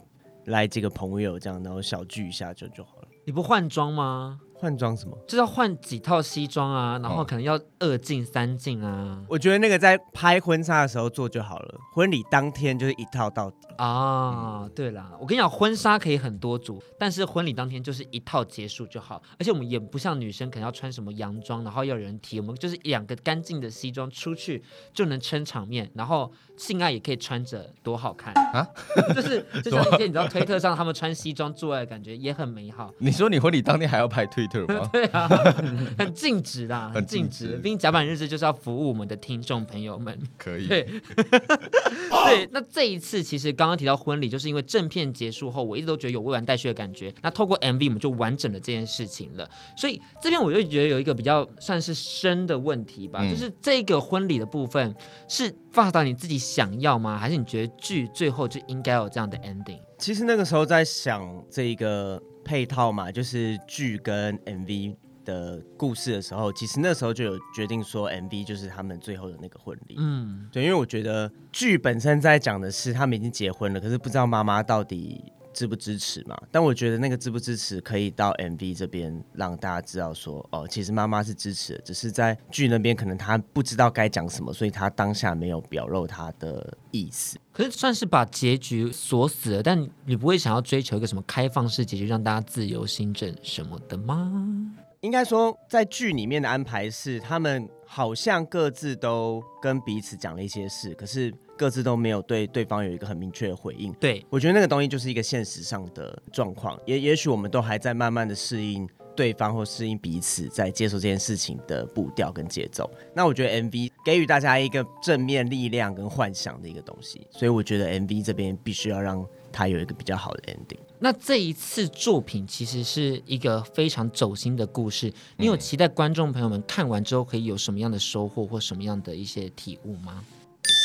[0.46, 3.08] 来几个朋友这样，然后小聚一下就就好了。
[3.26, 4.40] 你不换装吗？
[4.62, 5.18] 换装什么？
[5.26, 9.20] 就是要换几套西装啊，然后可能要二进三进啊。
[9.28, 14.70] 我觉得那个在拍婚纱的时候做就好了，婚礼当天就是一套到底啊。
[14.76, 19.20] 对啦，我跟你讲，婚纱可以很多组，但是婚礼当天就是一套结束就好。
[19.40, 28.68] 而且我们也不像女生，可能要穿什么洋装，然后要有人提，我们就是两个干净的西装出去就能撑场面，然后性爱也可以穿着，多好看啊！
[29.16, 32.94] 就是就像一些你知道推特上他们穿西装做爱的感觉也很美好。
[33.00, 34.88] 你说你婚礼当天还要拍推特吗？
[34.94, 35.28] 对啊，
[35.98, 37.60] 很尽职啦，很尽职。
[37.64, 40.16] 毕竟甲板日志就是要服务我们的听众朋友们。
[40.38, 40.68] 可以。
[40.68, 42.48] 对，对。
[42.52, 47.12] 那这一次其实刚刚提到婚礼，就是因为正片结束后，我一直都觉得有未完待续的感觉。
[47.24, 49.50] 那透过 MV，我们就完整了这件事情了。
[49.76, 54.94] 所以这边我就觉得有一个比较算是深的问题吧，嗯、就是这个婚礼的部分
[55.28, 57.18] 是放到你自己想要吗？
[57.18, 59.80] 还是你觉得剧最后就应该有这样的 ending？
[59.98, 62.22] 其实那个时候在想这一个。
[62.44, 69.96] 配套嘛，就是剧跟 MV 的故事的时候，其实那时候就有决定说 MV 就是他们最后的那个婚礼。
[70.00, 75.24] 嗯，对，因为我觉得剧本身在讲的是他们已经结婚了，可是不知道妈妈到底。
[75.54, 76.36] 支不支持嘛？
[76.52, 87.38] 但我觉得那个支不支持可以到 MV 这边让大家知道说，哦，其实妈妈是支持的，只是在剧那边可能她不知道该讲什么，所以她当下没有表露她的意思。
[87.52, 94.72] 可是算是把结局锁死了，但你不会想要追求一个什么开放式结局，让大家自由心证什么的吗？
[95.02, 101.34] 应该说，在剧里面的安排是，他们好像各自都跟彼此讲了一些事，可是。
[101.58, 103.94] 各自都没有对对方有一个很明确的回应。
[104.00, 112.90] 对，我觉得那个东西就是一个现实上的状况，也也许我们都还在慢慢的适应对方或适应彼此，在接受这件事情的步调跟节奏。
[113.14, 120.80] 那我觉得 MV 给予大家一个正面力量跟幻想的一个东西，所以我觉得 MV 这边必须要让它有一个比较好的 ending。
[121.00, 130.24] 那这一次作品其实是一个非常走心的故事，你有期待观众朋友们看完之后可以有什么样的收获或什么样的一些体悟吗？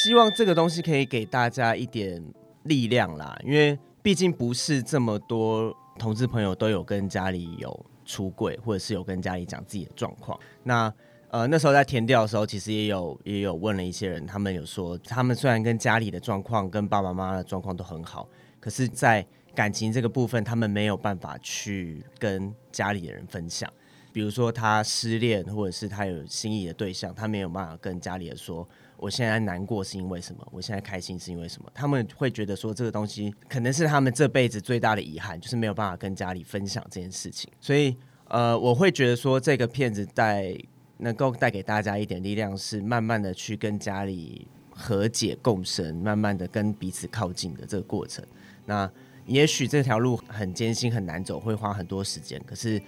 [0.05, 2.23] 希望这个东西可以给大家一点
[2.63, 10.39] 力量啦，因为毕竟不是这么多同志朋友都有跟家里有出柜，或者是有跟家里讲自己的状况。
[10.63, 10.93] 那
[11.29, 18.29] 呃那时候在填调的时候，其实也有也有问了一些人，他们有说，他们虽然跟家里的状况、跟爸爸妈妈的状况都很好，
[18.61, 23.73] 可是，在感情这个部分，他们没有办法去跟家里的人分享。
[24.12, 28.66] 比如说他失恋，或者是他有心仪的对象，他没有办法跟家里人说。
[28.99, 30.49] 我现在难过是因为什么？
[30.51, 31.71] 我现在开心是因为什么？
[31.75, 37.53] 他们会觉得说这个东西可能是他们这辈子最大的遗憾，就是没有办法跟家里分享这件事情。
[37.61, 37.95] 所以，
[38.29, 40.57] 呃，我会觉得说这个片子带
[40.97, 48.25] 能够带给大家一点力量，是慢慢的去跟家里和解共生，慢慢的跟彼此靠近的这个过程。
[48.67, 48.91] 那
[49.25, 52.81] 也许这条路很艰辛很难走会花很多时间可是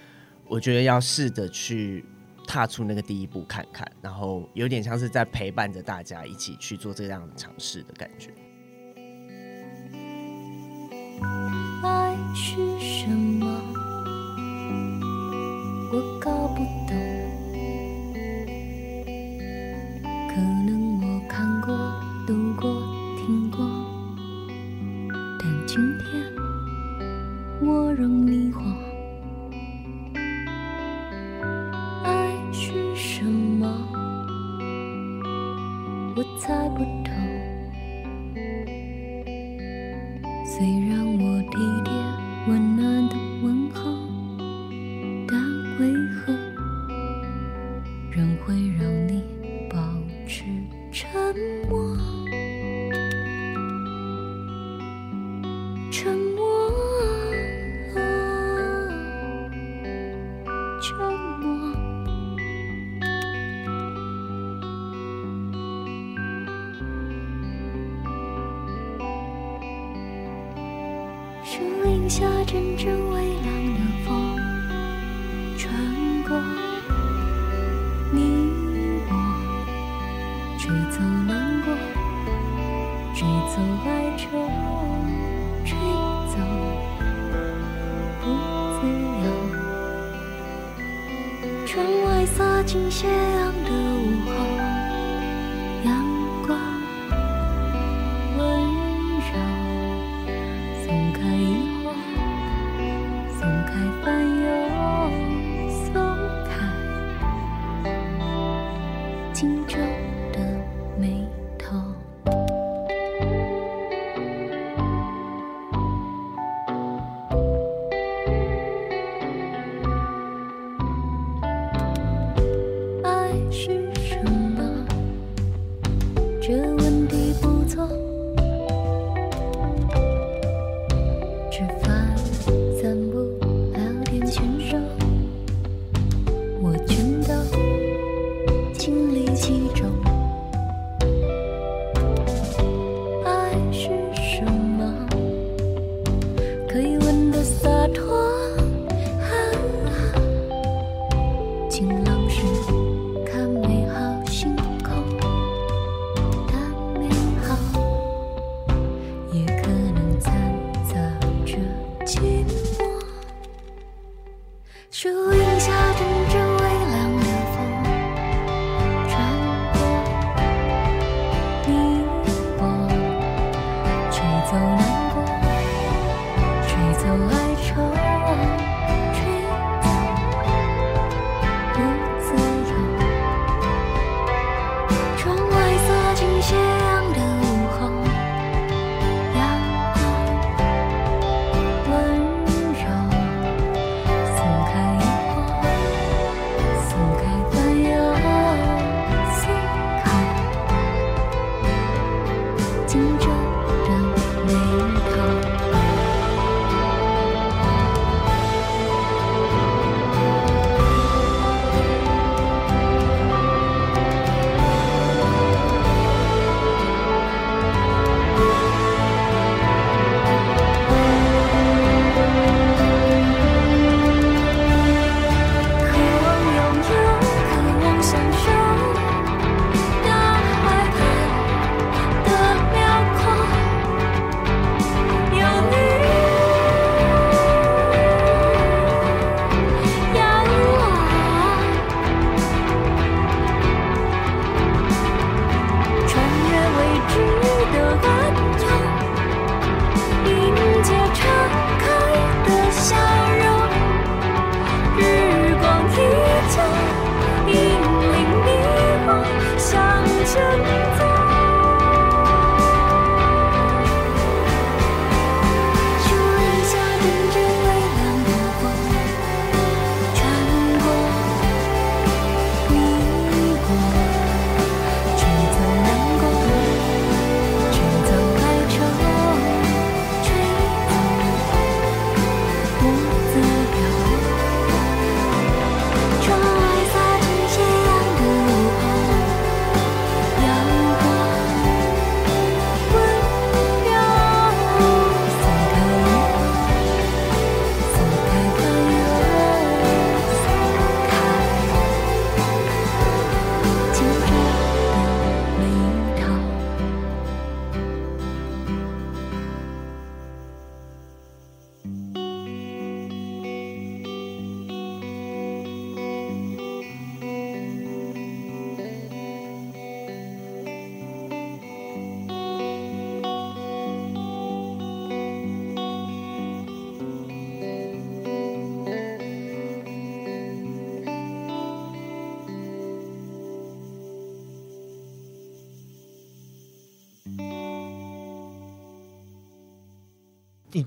[0.47, 2.05] 我觉得要试着去
[2.45, 8.29] 踏出那个第一步看看然后有点像是在陪伴着大家一起去做这样的尝试的感觉。
[11.83, 13.47] 爱是什么？
[15.91, 17.08] 我搞不懂。
[27.79, 28.75] 我让你慌，
[32.03, 33.65] 爱是什么？
[36.13, 37.08] 我猜不透。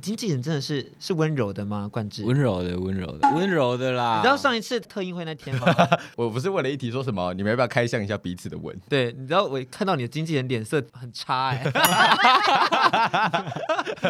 [0.02, 1.88] 经纪人真的是是温柔的吗？
[1.90, 4.16] 冠志，温柔的，温柔的，温柔的啦。
[4.16, 5.66] 你知道上一次特映会那天吗？
[6.16, 7.32] 我不是问了一题说什么？
[7.34, 8.76] 你们要不要开箱一下彼此的吻？
[8.88, 11.70] 对，你知道我看到你的经纪人脸色很差哎、欸，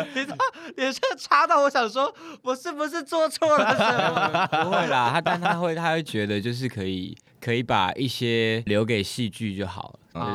[0.15, 0.37] 你知道
[0.77, 2.13] 脸色差到我想说，
[2.43, 4.47] 我是不是做错了什么？
[4.65, 9.99] 不会啦，他但他会他会觉得就是可以可以把一些留给戏剧就好了。
[10.13, 10.33] 对对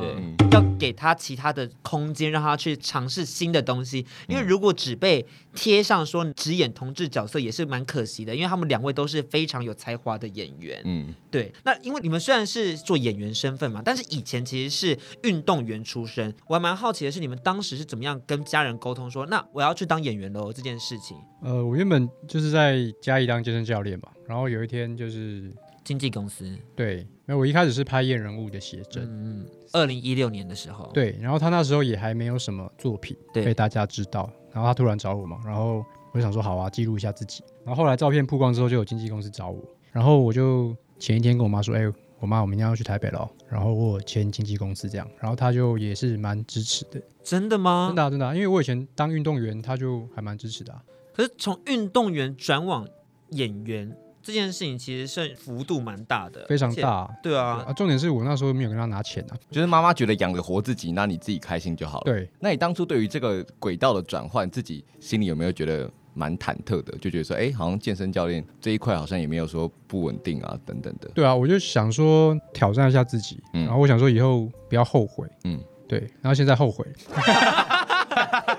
[0.00, 4.04] 对对，对，要给他其他的空间，让他去尝试新的东西。
[4.28, 8.34] 因为如果只被贴上说只演同志角色，也是蛮可惜的。
[8.34, 10.82] 因为他们两位都是非常有才华的演员。
[10.84, 11.52] 嗯，对。
[11.64, 16.34] 那因为你们虽然是做演员身份嘛，但是以前其实是运动员出身。
[16.46, 21.16] 我还蛮好奇的是，你们当时是怎么样跟家人沟通说，那我要去当演员喽这件事情？
[21.42, 25.50] 呃，我原本就是在嘉义当健身教练嘛，然后有一天就是。
[25.84, 26.50] 经纪公司。
[26.74, 39.62] 对，那我一开始是拍验人物的写真，嗯，二零一六年的时候，对，然后他那时候也还没有什么作品被大家知道，然后他突然找我嘛，然后我就想说好啊，记录一下自己，然后后来照片曝光之后，就有经纪公司找我，
[39.92, 47.88] 然后我就前一天跟我妈说，哎、欸，我妈我明天要去台北了，然后我签经纪公司这样，然后他就也是蛮支持的，真的吗？
[47.88, 50.82] 真的、啊、真的、啊，因为我以前当运动员，他就还蛮支持的、啊，
[51.12, 52.88] 可是从运动员转往
[53.30, 53.94] 演员。
[54.24, 62.04] 这件事情其实是幅度蛮大的，非常大，对啊，啊，重点是我那时候没有跟他拿钱啊，就是妈妈觉得养得活自己，那你自己开心就好了。
[62.06, 66.96] 对，那你当初对于这个轨道的转换，自己心里有没有觉得蛮忐忑的？
[66.98, 71.10] 就觉得说，哎，好像健身教练这一块好像也没有说不稳定啊，等等的。
[71.14, 76.84] 对啊，我就想说挑战一下自己，嗯、然后我想说以后不要后悔，嗯，对，然后现在后悔。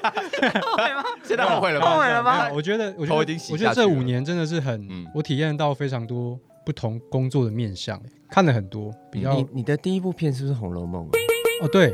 [0.09, 1.03] 后悔吗？
[1.23, 1.89] 现在后悔了吗？
[1.89, 2.49] 后悔了吗？
[2.53, 8.91] 我觉得，我觉得，我觉得这五年真的是很，嗯、我体验到非常多不同工作的面向，看了很多。
[9.11, 11.07] 比较，你你的第一部片是不是《红楼梦》？
[11.61, 11.93] 哦，对，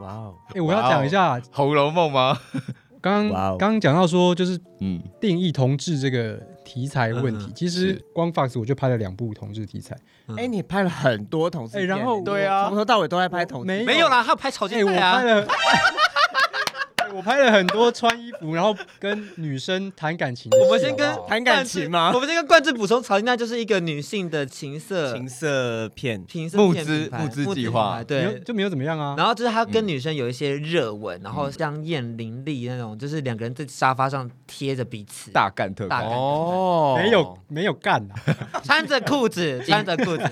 [0.00, 2.38] 哇哦，哎，我要讲一下《红楼梦》吗？
[3.02, 9.96] 刚刚刚讲到说，就是嗯，定义同志这个题材问题，其实光 Fox 我就拍了两部同志题材。
[10.36, 15.22] 哎，你拍了很多同志，然后对啊，从头到尾都在拍同志，没有啦，他拍吵架啊。
[17.14, 20.58] 我拍了很多穿衣服，然后跟女生谈感情的。
[20.58, 22.12] 我们先跟谈感情吗？
[22.14, 29.14] 我们先跟冠志补充，曹丽娜就是一个女性的情 色情色片，情色募资募资计划，对，就没有怎么样啊。
[29.16, 40.28] 然后就是他跟女生有一些热吻，然后香艳淋漓那种，就是两个人在沙发上贴着彼此，大干特干哦，没有没有干啊，穿着裤子穿着裤子，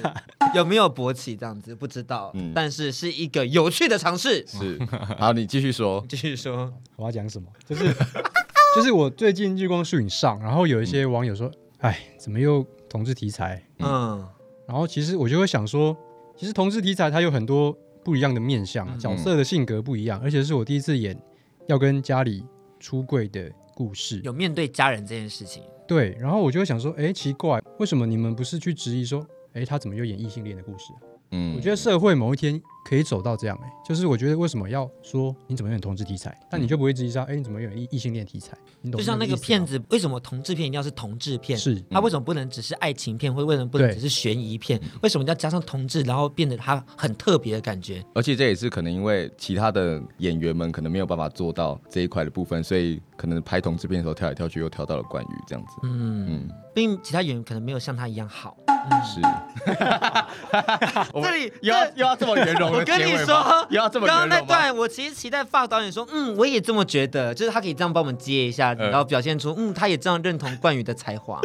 [0.55, 4.47] 有没有勃起这样子不知道，但是是一个有趣的尝试。
[4.47, 4.79] 是，
[5.19, 6.73] 好，你继续说， 继续说。
[6.97, 7.49] 我要讲什么？
[7.67, 7.95] 就是
[8.75, 14.27] 就是我最近日光树影上，然后有一些网友说：“哎，怎么又同志题材？”嗯，
[14.67, 15.97] 然后其实我就会想说，
[16.37, 21.19] 其实同志题材它有很多不一样的面向，角色的性格不一样，而且是我第一次演
[21.67, 22.45] 要跟家里
[22.79, 25.63] 出柜的故事，有面对家人这件事情。
[25.87, 30.93] 对，然后我就会想说：“哎，奇怪，为什么你们不是去质疑说，哎，他怎么又演异性恋的故事？”
[31.33, 38.57] 嗯，我觉得社会某一天可以走到这样哎、欸，就是我觉得为什么要说你怎么有同志题材，但你就不会质疑说，哎，你怎么有异异性恋题材？
[38.81, 38.99] 你懂？
[38.99, 41.59] 就像那个片子，为什么同志片一定要是同志片？
[41.59, 44.81] 是他为什么不能只是爱情片，或为什么不能只是悬疑片？
[45.03, 48.03] 为什么要加上同志，然后变得他很特别的感觉？
[48.15, 55.73] 而且这也是可能因为其他的演员们可能没有办法做到这一块的部分，所以可能拍同志片的时候跳来跳去，又跳到了关羽这样子。
[55.83, 58.57] 嗯嗯，毕竟其他演员可能没有像他一样好。
[59.05, 59.21] 是，
[61.13, 62.78] 这里又要又要这么圆融。
[62.79, 71.41] 我跟你说，又要这么刚刚那段，我其实期待 Fox 导演说，嗯，我也这么觉得，就是他可以这样帮我们接一下，然后表现出，嗯，他也这样认同冠宇的才华。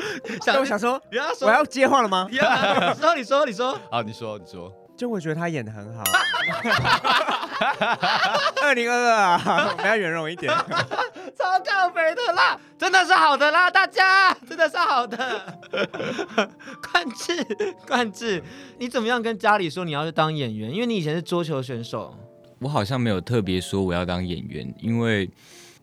[0.45, 1.01] 想我想说，
[1.41, 2.27] 我要接话了吗？
[2.29, 4.71] 你说，你说，你说， 好，你说，你说，
[5.04, 6.01] 就我觉得他演的很好。
[8.64, 10.47] 二零二二啊，我们要圆融一点。
[10.47, 15.60] 超靠北的啦，真的是好的啦，大家真的是好的。
[16.89, 17.45] 冠志，
[17.86, 18.41] 冠志，
[18.80, 20.74] 你怎么样跟家里说你要去当演员？
[20.74, 22.18] 因为你以前是桌球选手。
[22.60, 25.30] 我好像没有特别说我要当演员，因为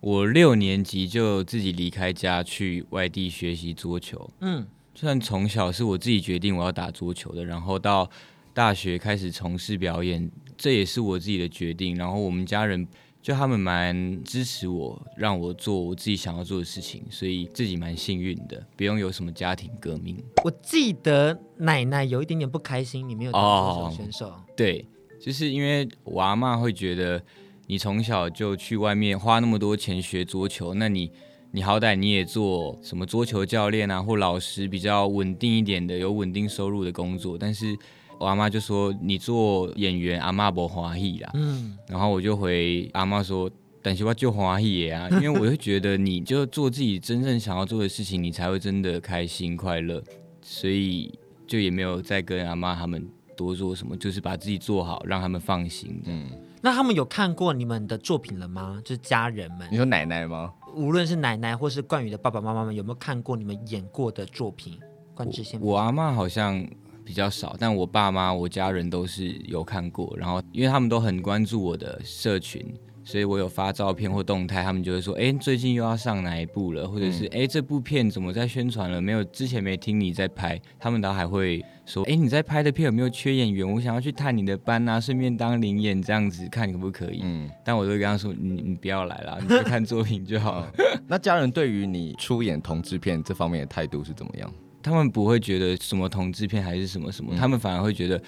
[0.01, 4.31] 我六年级就自己离开家去外地学习桌球。
[4.41, 8.09] 嗯，就算从小是我自己决定我要打桌球的，然后到
[8.55, 11.97] 大学开始从事表演，这也是我自己的决定。
[11.97, 12.87] 然后我们家人。
[13.23, 20.17] 就他们蛮支持我，让我做我自己想要做的事情，所以自己蛮幸运的，不用有什么家庭革命。
[20.43, 24.29] 我记得奶奶有一点点不开心，你没有当桌球选手。
[24.29, 24.87] 哦，对，
[25.21, 27.23] 就是因为我阿妈会觉得
[27.67, 31.13] 你从小就去外面花那么多钱学桌球，那你
[31.51, 37.77] 你好歹你也做什么桌球教练啊，或老师比较稳定一点的，有稳定收入的工作，但是。
[38.21, 43.51] 我阿妈就说：“你做演员，阿妈不欢喜啦。”嗯，然后我就回阿妈说
[43.81, 50.03] ：“但是我就欢喜啊， 因为我会觉得你就做自己真正想要做的事情，你才会真的开心快乐，
[50.43, 56.03] 所以就也没有再跟阿妈他们多做什么，就是把自己做好，让他们放心。
[56.05, 56.27] 嗯，
[56.61, 58.79] 那他们有看过你们的作品了吗？
[58.85, 60.53] 就是家人们，你说奶奶吗？
[60.75, 64.79] 无论是奶奶或是冠宇的爸爸妈妈们，有没有看过你们演过的作品？
[65.15, 66.63] 冠之先，我阿妈好像
[67.11, 72.65] 比较少，但我爸妈、我家人都是有看过，然后因为他们都很关注我的社群。
[73.03, 79.01] 所以我有发照片或动态，他们就会说：“哎，最近又要上哪一部了？”或者是：“哎，这部片怎么在宣传了？
[79.01, 83.69] 没有之前没听你在拍。”他们倒还会说：“哎，你在拍的片有没有缺演员？
[83.69, 90.73] 我想要去探你的班啊，顺便当临演这样子，看可不可以？”嗯，但我都跟他说：“你你不要来了，你就看作品就好了。
[91.09, 94.53] ”那家人对于你出演同志片这方面的态度是怎么样？
[94.83, 98.21] 他们不会觉得什么同志片还是什么什么，嗯、他们反而会觉得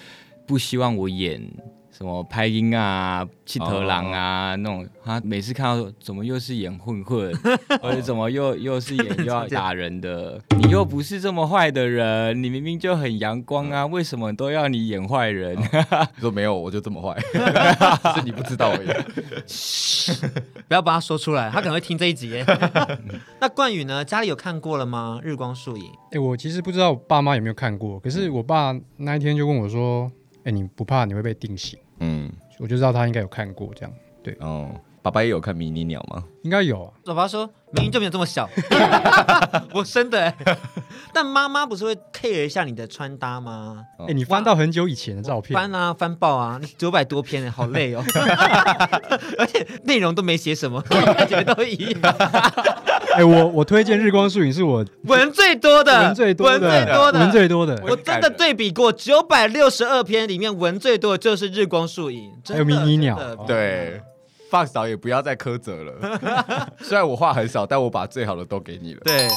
[0.45, 1.41] 不希望我演。
[1.95, 4.57] 什么拍音啊、气头狼啊、oh.
[4.57, 7.31] 那种，他每次看到怎么又是演混混，
[7.81, 15.55] 或者怎么又又是演又要打人的， 你又不是这么坏的人，你明明就很阳光啊，为什么都要你演坏人？
[16.15, 17.15] 你说没有，我就这么坏，
[18.15, 18.87] 是你不知道而已。
[20.67, 22.43] 不要把他说出来，他可能会听这一集。
[23.39, 24.03] 那冠宇呢？
[24.03, 25.19] 家里有看过了吗？
[25.23, 25.85] 日光树影。
[25.85, 32.29] 哎、欸，我其实不知道我爸妈有没有看过，可是我爸那一天就问我说：“哎、欸，你不怕你会被定型？”嗯，
[32.59, 34.69] 我就知道他应该有看过这样，对哦。
[35.03, 36.23] 爸爸也有看迷你鸟吗？
[36.43, 36.89] 应该有啊。
[37.05, 38.49] 爸爸说明明就没有这么小，
[39.75, 40.33] 我生的哎。
[41.13, 43.83] 但妈妈不是会 care 一下你的穿搭吗？
[43.99, 48.01] 哎、欸，你翻到很久以前的照片，翻啊翻爆啊，九百多篇哎，好累哦。
[49.37, 51.99] 而且内容都没写什么，感觉都一样。
[53.13, 57.83] 哎、欸，我我推荐日光树影是我文最多的，文最多的，文最多的，文最多的。
[57.89, 64.01] 我真的对比过九百六十二篇里面文最多的就是日光树影，还有迷你鸟，对。
[64.53, 66.69] Fox 导也不要再苛责了。
[66.79, 69.01] 虽然我话很少，但我把最好的都给你了。
[69.03, 69.27] 对，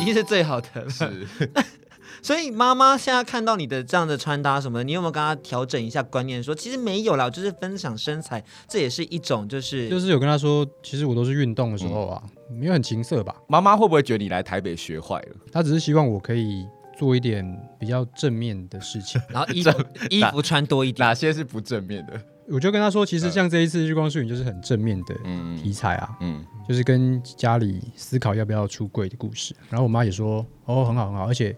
[0.00, 0.90] 已经是最好的了。
[0.90, 1.28] 是。
[2.20, 13.36] 所以妈妈现在看到你的这样的穿搭什么的，你有没有跟她调整一下观念说，说其实没有啦，就是分享身材，这也是一种就是就是有跟她说，其实我都是运动的时候啊，嗯、没有很情色吧？
[13.46, 15.36] 妈妈会不会觉得你来台北学坏了？
[15.52, 16.66] 她只是希望我可以
[16.98, 17.44] 做一点
[17.78, 19.70] 比较正面的事情，然后衣服
[20.08, 21.06] 衣服穿多一点。
[21.06, 22.18] 哪些是不正面的？
[22.48, 25.14] 我就跟他说，其实像这一次日光树影就是很正面的
[25.56, 29.54] 题材啊，嗯，就是跟家里思考要不要出柜的故事。
[29.70, 31.56] 然后我妈也说，哦，很好很好，而且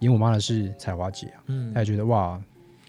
[0.00, 2.40] 演我妈的是彩华姐啊，嗯，她也觉得哇。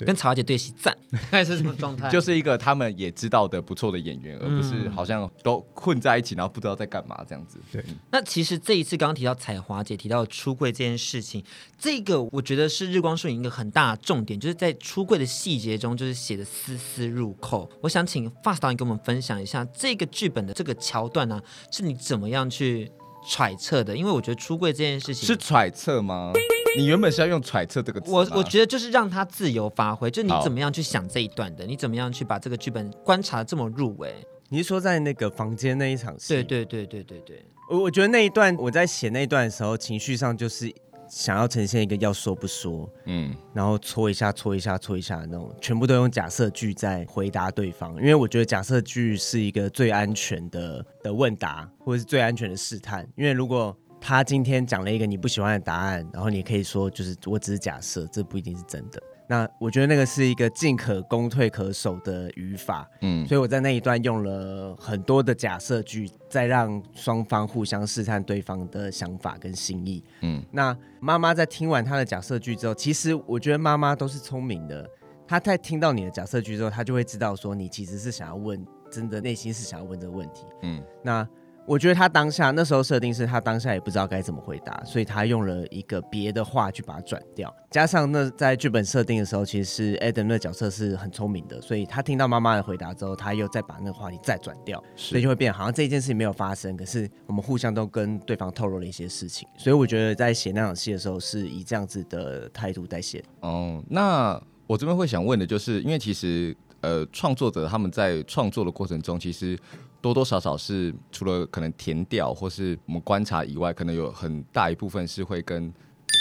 [0.06, 0.96] 跟曹姐对戏赞，
[1.32, 2.10] 还是什么状态？
[2.10, 7.60] 就是一个他们也知道的不错的演员，嗯、而不是好像都混在一起，然后不知道在干嘛这样子。
[7.72, 7.84] 对。
[8.12, 11.44] 那其实这一次刚刚提到彩华姐提到出柜这件事情，
[11.78, 17.70] 这个我觉得是日光树影一个很大的重点，就是在出柜的细节中，就是写的丝丝入扣。
[17.82, 22.92] 我想请 Fast 导演跟我们分享一下这个剧本的这个桥段呢、啊，是你怎么样去
[23.28, 23.96] 揣测的？
[23.96, 26.32] 因为我觉得出柜这件事情是揣测吗？
[26.78, 34.14] 你原本是要用揣测这个词，我我觉得就是让他自由发挥，就你怎么样去想这一段的，你怎么样去把这个剧本观察得这么入微？
[34.50, 36.34] 你是说在那个房间那一场戏？
[36.34, 40.74] 对对对对对对，我我觉得那一段我在写那一段的时候，情绪上就是
[41.08, 59.02] 想要呈现一个要说不说，嗯，然后搓一下搓一下搓一下那种，全部都用假设句在回答对方，因为我觉得假设句是一个最安全的的问答，或者是最安全的试探，因为如果他今天讲了一个你不喜欢的答案，然后你可以说就是我只是假设，这不一定是真的。
[59.28, 70.44] 那我觉得那个是一个进可攻退可守的语法，嗯，所以我在那一段用了很多的假设句，再让双方互相试探对方的想法跟心意，嗯。
[70.52, 74.90] 那妈妈在听完他的假设句之后，其实我觉得妈妈都是聪明的，
[75.28, 80.84] 她在听到你的假设句之后，她就会知道说你其实是想要问，真的内心是想要问这个问题，嗯。
[81.04, 81.28] 那
[81.70, 87.56] 我觉得他当下那时候设定是他当下也不知道该怎么回答，所以他用了一个别的话去把它转掉。
[87.70, 99.48] 加上那在剧本设定的时候，其实是 Adam 的角色是很聪明的，所以他听到妈妈的回答之后，他又再把那个话题再转掉，所以就会变好像这件事情没有发生，可是我们互相都跟对方透露了一些事情。
[99.56, 103.24] 所以我觉得在写那场戏的时候，是以这样子的态度在写。
[103.42, 109.56] 哦，那我这边会想问的就是，因为其实呃，创作者他们在创作的过程中，其实。
[110.02, 115.72] 多多少少是除了可能填掉或是我们观察以外，可能有很大一部分是会跟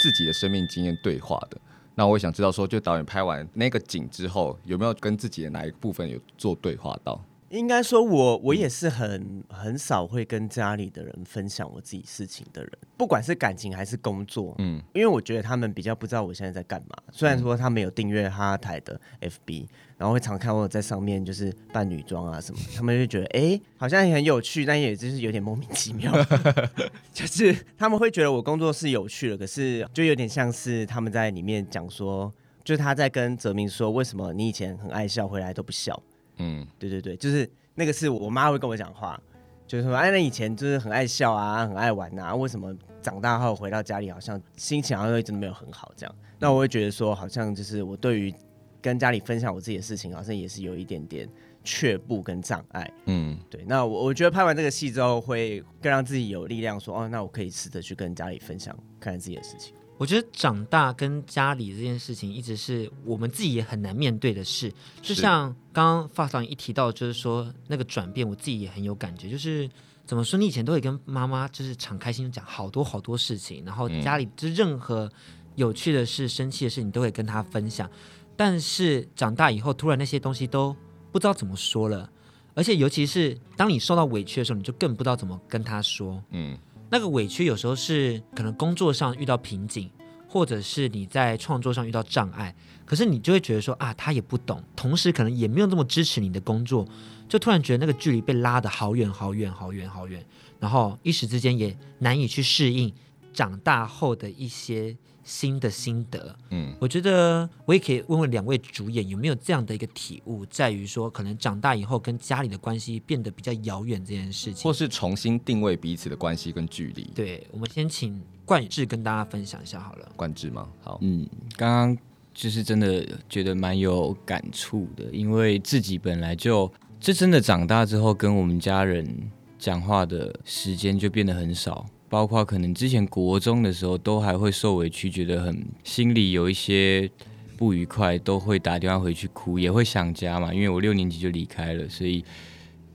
[0.01, 1.57] 自己的生命经验对话的。
[1.95, 7.21] 那我也想知道说，就导演拍完那个景之后，有没有跟自己的哪一部分有做对话到？
[7.49, 16.95] 应该说我，我我也是很很少会跟家里的人分享我自己事情的人，不管是感情还是工作，嗯，因为我觉得他们比较不知道我现在在干嘛。
[17.11, 26.13] 虽然说他们有订阅哈哈台的 FB，然后会常看我在上面就是扮女装啊什么，他们就觉得哎、欸，好像也很有趣，但也就是有点莫名其妙，
[27.11, 32.31] 就是他们会觉得我工作是有趣的，可是就有点像是他们在里面讲说，
[32.63, 36.01] 就是他在跟泽明说，为什么你以前很爱笑，回来都不笑。
[36.39, 39.21] 嗯，对对对，就是那个是我妈会跟我讲话，
[39.67, 46.15] 就是说，哎，那以前就是很爱笑啊，很爱玩啊，为什么长大后回到家里好像心情好像真的没有很好这样？
[46.39, 48.33] 那我会觉得说，好像就是我对于
[48.81, 51.27] 跟家里分享我自己的事情，好像也是有一点点
[51.63, 52.89] 却步跟障碍。
[53.05, 53.63] 嗯，对。
[53.67, 59.73] 那我我觉得拍完这个戏之后，会更让自己有力量，说，哦，那我可以试着去跟家里分享看看自己的事情。
[59.99, 64.73] 我觉得长大跟家里这件事情，一直是我们自己也很难面对的事。
[65.01, 69.29] 就像刚刚导演一提到，就是说那个转变，我自己也很有感觉。
[69.29, 69.69] 就是
[70.05, 75.11] 怎么说，你以前都会跟妈妈就是敞开心讲好多好多事情，然后家里就任何
[75.55, 77.91] 有趣的事、生气的事，你都会跟他分享。
[78.37, 80.73] 但是长大以后，突然那些东西都
[81.11, 82.09] 不知道怎么说了，
[82.53, 86.23] 而且尤其是当你受到委屈的时候，你就更不知道怎么跟他说。
[86.29, 86.57] 嗯。
[86.89, 89.89] 那个委屈有时候是可能工作上遇到瓶颈，
[90.27, 96.87] 或者是你在创作上遇到障碍，可是你就会觉得说啊，他也不懂，同时可能也没有那么支持你的工作，
[97.27, 100.25] 就突然觉得那个距离被拉得好远好远好远好远，
[100.59, 102.93] 然后一时之间也难以去适应
[103.33, 104.97] 长大后的一些。
[105.29, 117.03] 新的心得，嗯，我觉得我也可以问问两位主演有没有这样的一个体悟，在于说可能长大以后跟家里的关系变得比较遥远这件事情，或是重新定位彼此的关系跟距离。
[117.13, 120.11] 对，我们先请冠志跟大家分享一下好了。
[120.15, 120.67] 冠志吗？
[120.81, 121.97] 好，嗯，刚刚
[122.33, 131.85] 就是真的觉得蛮有感触的，因为自己本来就这真的长大之后，跟我们家人讲话的时间就变得很少。
[132.09, 137.09] 包括可能之前国中的时候都还会受委屈，觉得很心里有一些
[137.55, 140.53] 不愉快，都会打电话回去哭，也会想家嘛。
[140.53, 142.25] 因为我六年级就离开了，所以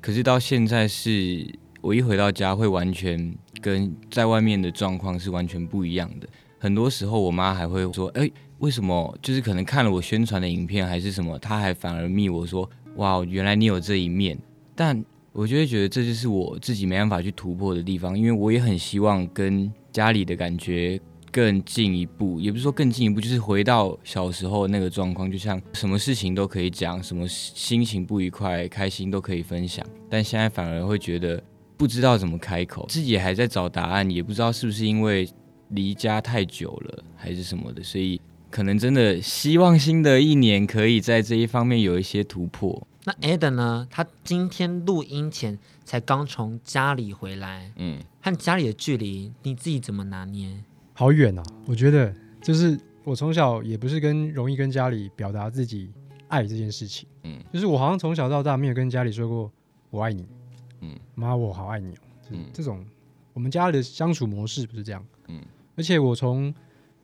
[0.00, 1.46] 可是到现在是
[1.80, 6.28] 我一回到家会完全跟在外面的状况是完全不一样的。
[6.58, 9.16] 很多时候我妈还会说：“哎，为什么？
[9.20, 14.38] 就是可能看了我宣传的影片还是什么，她还反而密我说：‘哇，原来你有这一面。’
[14.74, 15.04] 但
[15.34, 20.98] 我就会觉得这就是我自己没办法去突破的地方，因为我也很希望跟家里的感觉
[21.32, 31.42] 更进一步，也不是说更进一步，就是回到小时候那个状况，就像什么事情都可以讲，什么心情不愉快、开心都可以分享，但现在反而会觉得
[31.76, 35.28] 不知道怎么开口，自己还在找答案，也不知道是不是因为
[35.70, 38.20] 离家太久了还是什么的，所以
[38.50, 42.86] 可能真的希望新的一年可以在这一方面有一些突破。
[43.06, 43.86] 那 Adam 呢？
[43.90, 50.58] 他今天录音前才刚从家里回来，嗯，和家里的距离，你自己怎么拿捏？
[50.94, 51.42] 好远啊！
[51.66, 55.92] 我觉得就是我从小也不是跟容易跟家里表达自己
[56.28, 59.52] 爱这件事情，嗯，就是我好像从小到大没有跟家里说过
[59.90, 60.26] 我爱你，
[60.80, 62.00] 嗯，妈，我好爱你哦，
[62.30, 62.82] 嗯，这种
[63.34, 65.42] 我们家里的相处模式不是这样，嗯，
[65.76, 66.54] 而且我从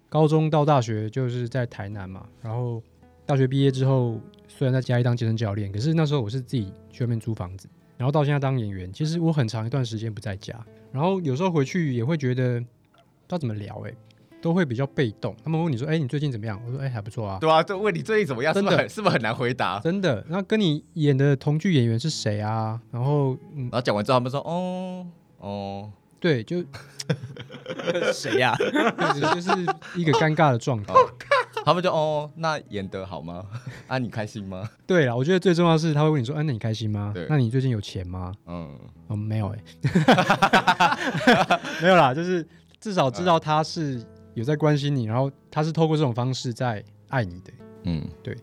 [0.08, 2.82] 高中到大学就是在台南嘛，然后
[3.26, 4.18] 大学毕业之后。
[4.60, 10.54] 虽然在家里当健身教练，可是那时候我是自己去外面租房子，然后到现在当演员，其实我很长一段时间不在家，
[10.92, 13.94] 然后有时候回去也会觉得，不知道怎么聊，欸，哎，
[14.42, 15.34] 都会比较被动。
[15.42, 16.60] 他们问你说，哎，欸，你最近怎么样？
[16.66, 17.38] 我说，哎，欸，还不错啊。
[17.40, 19.80] 对啊，就问你最近怎么样，真的是不是，是不是很难回答？
[19.80, 20.22] 真的。
[20.28, 22.78] 那跟你演的同剧演员是谁啊？
[22.90, 25.06] 然后， 嗯，然后讲完之后，他们说，哦，
[25.38, 25.90] 哦，
[26.20, 26.62] 对，就
[28.12, 28.54] 谁呀？
[29.34, 29.50] 就是
[29.96, 30.92] 一个尴尬的状态。
[31.64, 33.44] 他们就哦，那演得好吗？
[33.86, 34.68] 啊，你开心吗？
[34.86, 37.12] 对啊，我觉得最重要的是他会问你说，哎、啊，那你开心吗？
[37.14, 38.32] 对，那你最近有钱吗？
[38.46, 42.46] 嗯，嗯，没有哎、欸， 没有啦，就是
[42.80, 44.04] 至少知道他是
[44.34, 47.52] 有在关心你，然后他是透过这种方式在爱你的。
[47.84, 48.36] 嗯，对。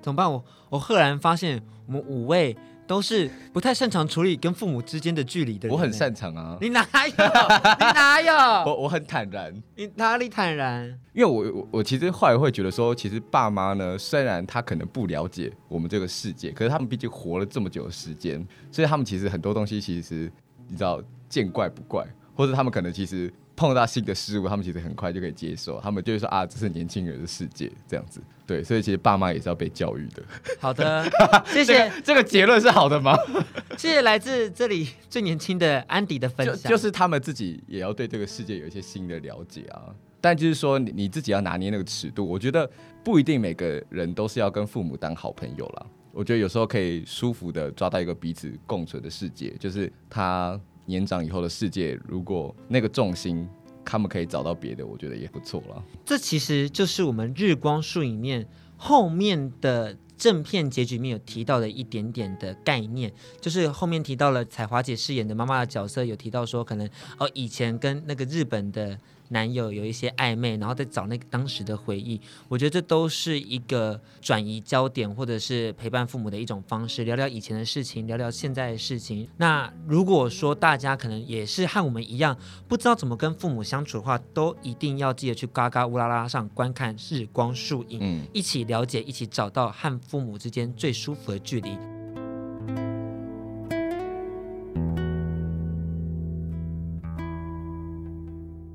[0.00, 0.30] 怎么办？
[0.30, 2.56] 我我赫然发现我们五位。
[2.86, 5.76] 都是不太擅长处理跟父母之间的距离的人。
[5.76, 6.56] 我很擅长啊！
[6.60, 7.14] 你哪有？
[7.78, 8.34] 你哪有？
[8.70, 9.54] 我我很坦然。
[9.76, 10.86] 你哪里坦然？
[11.12, 20.30] 因为我我我其实后来会觉得说，其实爸妈呢，虽然他可能不了解我们这个世界，可是他们毕竟活了这么久的时间，所以他们其实很多东西其实
[20.68, 23.32] 你知道见怪不怪，或者他们可能其实。
[23.54, 25.80] 碰到新的事物，他们其实很快就可以接受。
[25.80, 28.20] 他们就会说啊，这是年轻人的世界，这样子。
[28.46, 30.22] 对，所以其实爸妈也是要被教育的。
[30.58, 31.04] 好的，
[31.46, 31.72] 谢谢。
[31.74, 33.16] 这个、这个结论是好的吗？
[33.78, 36.56] 谢谢来自这里最年轻的安迪的分享。
[36.56, 39.94] 就，就是他们自己也要对这个世界有一些新的了解啊。
[40.20, 42.24] 但就是说你，你自己要拿捏那个尺度。
[42.24, 42.68] 我觉得
[43.02, 45.86] 不一定每个人都是要跟父母当好朋友啦。
[46.12, 53.48] 我觉得有时候可以舒服的抓到一个彼此共存的世界，就是他年长以后的世界，如果那个重心
[53.84, 55.82] 他们可以找到别的，我觉得也不错了。
[56.04, 59.96] 这其实就是我们日光树影面后面的。
[60.14, 68.96] 正片结局里面有提到的一点点的概念，就是后面提到了彩华姐饰演的妈妈的角色，有提到说可能哦以前跟那个日本的。
[69.32, 79.26] 男友有一些暧昧，然后再找那个当时的回忆，我觉得这都是一个转移焦点或者是陪伴父母的一种方式，聊聊以前的事情，聊聊现在的事情。
[79.38, 82.36] 那如果说大家可能也是和我们一样，
[82.68, 91.76] 不知道怎么跟父母相处的话，都一定要记得去嘎嘎乌拉拉上观看《日光树影》，嗯，一起了解，一起找到和父母之间最舒服的距离。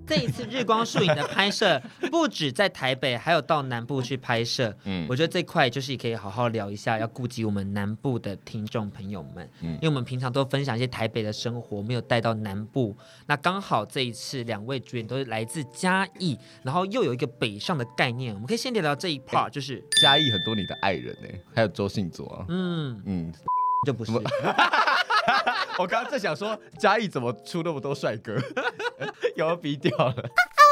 [0.08, 4.76] 这一次日光树影的拍摄， 不止在台北，还有到南部去拍摄。
[4.86, 9.50] 嗯，我觉得这块就是可以好好聊一下，要顾及我们南部的听众朋友们。
[9.62, 12.96] 嗯，因为我们平常都分享一些台北的生活，没有带到南部。
[13.26, 22.46] 那刚好这一次两位主演都是来自嘉义，然后又有一个北上的概念，我们可以先聊聊这一 part，就是嘉义很多你的爱人呢，还有周信佐啊。
[22.48, 23.34] 嗯嗯，
[23.86, 24.12] 就不是。
[25.78, 28.34] 我刚刚在想说，嘉义怎么出那么多帅哥？
[29.36, 30.16] 有没有逼掉了？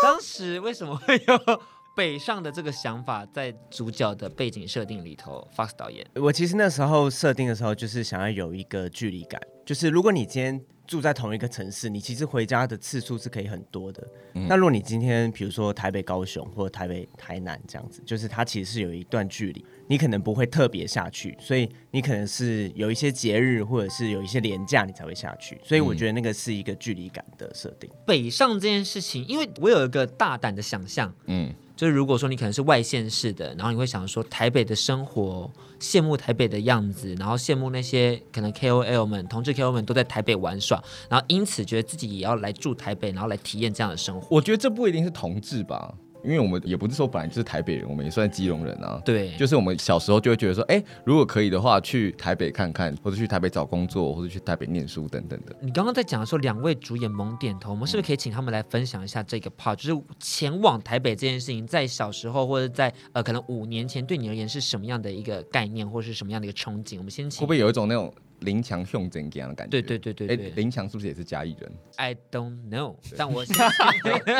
[0.01, 1.61] 当时为什么会有
[1.95, 10.61] 北上的这个想法在主角的背景设定里头？Fox 导演，我其实那时候设定的时候，就是想要有一个距离感，就是如果你今天。
[10.87, 14.07] 住在同一个城市，你其实回家的次数是可以很多的。
[14.35, 25.59] 嗯、那如果你今天比如说台北、高雄或者台北、台南这样子，就是它其实是有一段距离，你可能不会特别下去，所以你可能是有一些节日或者是有一些廉价你才会下去。
[25.63, 27.89] 所以我觉得那个是一个距离感的设定。
[28.05, 31.51] 北上这件事情，因为我有一个大胆的想象，嗯。
[31.75, 44.27] 就是如果说你可能是外县市的，然后你会想说台北的生活，羡慕台北的样子，然后羡慕那些可能 KOL 们、同志 KOL 们都在台北玩耍，然后因此觉得自己也要来住台北，然后来体验这样的生活。
[44.29, 45.93] 我觉得这不一定是同志吧。
[46.25, 49.01] 因为我们也不是说本来就是台北人，我们也算基隆人啊。
[49.05, 55.55] 对，就是我们小时候就会觉得说，哎，如果可以的话，去台北看看，或者去台北找工作，或者去台北念书等等的。
[55.61, 59.75] 你刚刚在讲的时候，两位主演猛点头，我们是不是可以请他们来分享一下这个 part？
[59.75, 66.97] 就是前往台北这件事情，在小时候或者在呃可能五年前，对你而言是什么样的一个概念，或者是什么样的一个憧憬？
[66.97, 67.41] 我们先请。
[67.41, 68.13] 会不会有一种那种？
[68.45, 70.49] 林强兄这样的感觉，对对对对对。
[70.51, 73.43] 林强是不是也是嘉义人？I don't know，但我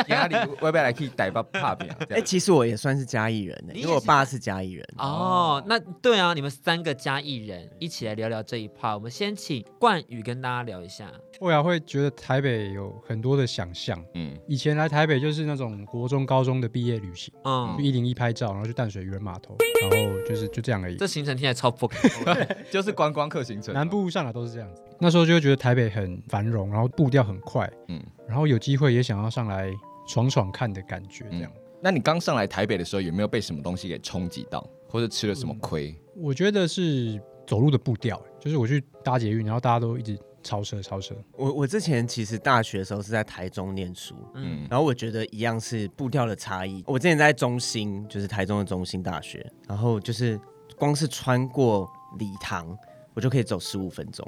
[0.08, 1.88] 压力会不会来可以带把怕饼？
[2.08, 4.86] 哎，其实我也算是嘉义人呢，因为我爸是嘉义人。
[4.96, 8.94] 哦，那对啊，你们三个嘉义人一起来聊聊这一 part。
[8.94, 11.12] 我们先请冠宇跟大家聊一下。
[11.38, 14.02] 我也会觉得台北有很多的想象。
[14.14, 20.96] 嗯，以前来台北就是那种国中、高中的毕业旅行，嗯，去一零一拍照，然后去淡水渔人码头，然后就是就这样而已。
[20.96, 23.74] 这行程听起来超不可能， 就是观光客行程。
[23.74, 24.82] 南部上来都是这样子。
[24.98, 29.70] 那时候就会觉得台北很繁荣，然后步调很快，嗯，然后有机会也想要上来
[30.08, 31.52] 闯闯看的感觉，这样。
[31.82, 35.94] 那你刚上来台北的时候，有没有被什么东西给冲击到，或者吃了什么亏？
[36.16, 40.18] 我觉得是走路的步调，就是我去搭捷运，然后大家都一直。
[40.46, 41.14] 超车，超车！
[41.32, 46.84] 我我之前其实大学的时候是在台中念书，嗯，然后我觉得一样是步调的差异。
[46.86, 50.40] 我之前在中心，就是台中的中心大学，然后就是
[50.78, 52.78] 光是穿过礼堂，
[53.14, 54.24] 我就可以走十五分钟。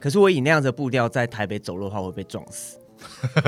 [0.00, 2.78] 可是我以那样子的步调在台北走路的话，我会被撞死，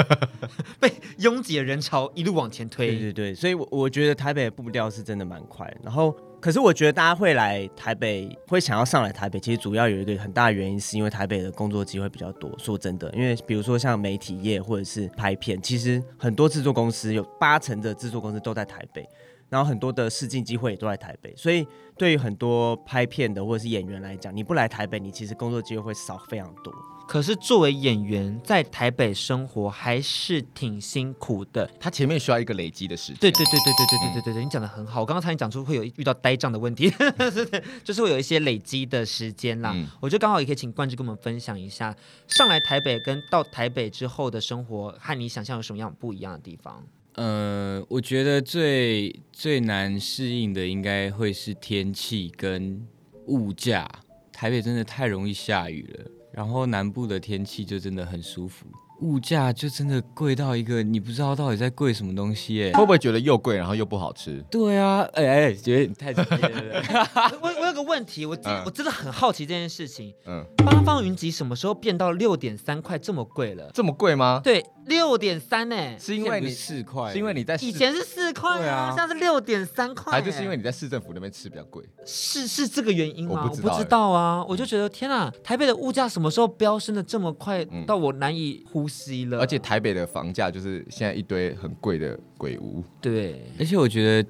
[0.79, 2.91] 被拥挤的人潮一路往前推。
[2.91, 5.75] 对对对，所以我我觉得台北的步调是真的蛮快。
[5.83, 6.15] 然后。
[6.41, 12.51] 可是我觉得大家会来台北，会想要上来台北，其实主要有一个很大的原因，是因为台北的工作机会比较多。
[12.59, 19.07] 说真的，因为比如说像媒体业或者是拍片，其实很多制作公司有八成的制作公司都在台北，
[19.51, 21.67] 然后很多的试镜机会也都在台北，所以
[21.99, 26.73] 对于很多拍片的或者是演员来讲，你不来台北，你其实工作机会会少非常多。
[27.11, 31.69] 可是作为演员，在台北生活还是挺辛苦的。
[31.81, 33.17] 他前面需要一个累积的时间。
[33.19, 35.01] 对对对对对对对对对对，你讲的很好。
[35.01, 36.89] 我刚刚才讲出会有遇到呆账的问题，
[37.83, 39.73] 就是会有一些累积的时间啦。
[39.75, 41.93] 嗯、我觉得刚好也可以请冠志跟我们分享一下，
[42.29, 46.87] 上来台北跟到台北之后的生活，和你想象有什么样不一样的地方？
[47.15, 52.87] 呃，我觉得最最难适应的应该会是天气跟
[53.27, 53.91] 物价。
[54.33, 56.11] 台北真的太容易下雨了。
[56.33, 58.67] 然后南部的天气就真的很舒服，
[59.01, 64.45] 物价就真的贵到一个你不知道到底在贵什么东西哎，会不会觉得又贵然后又不好吃？
[64.51, 66.83] 对啊，哎哎，觉得你太直接了。
[67.41, 70.13] 我我有个问题，我真我真的很好奇这件事情。
[70.27, 73.71] 嗯，八方云集什么时候变到六点三块这么贵了？
[73.75, 74.41] 这么贵吗？
[74.45, 75.77] 对，六点三呢？
[75.99, 81.83] 是因为你四块，是因为你在以前是四块啊，现在是六点三块，还就是因为你在市政府那边吃比较贵？
[82.05, 83.49] 是是这个原因吗？
[83.51, 89.39] 我不知道啊，我就觉得天啊，台北的物价什么时候飙升的这么快，到我难以呼吸了？
[89.39, 92.83] 而且台北的房价就是现在一堆很贵的鬼屋。
[93.01, 94.29] 对，而且我觉得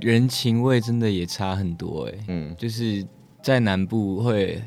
[0.00, 2.24] 人情味真的也差很多哎。
[2.28, 3.06] 嗯，就是
[3.40, 4.60] 在南部会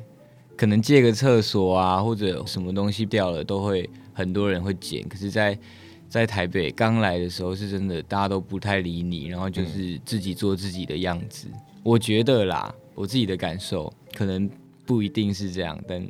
[0.55, 5.07] 可能借个厕所啊，或者什么东西掉了，都会很多人会捡。
[5.07, 5.59] 可是，在
[6.07, 11.49] 在台北刚来的时候，是真的大家都不太理你，然后就是自己做自己的样子。
[11.51, 14.49] 嗯、我觉得啦，我自己的感受可能
[14.85, 16.07] 不一定是这样，但。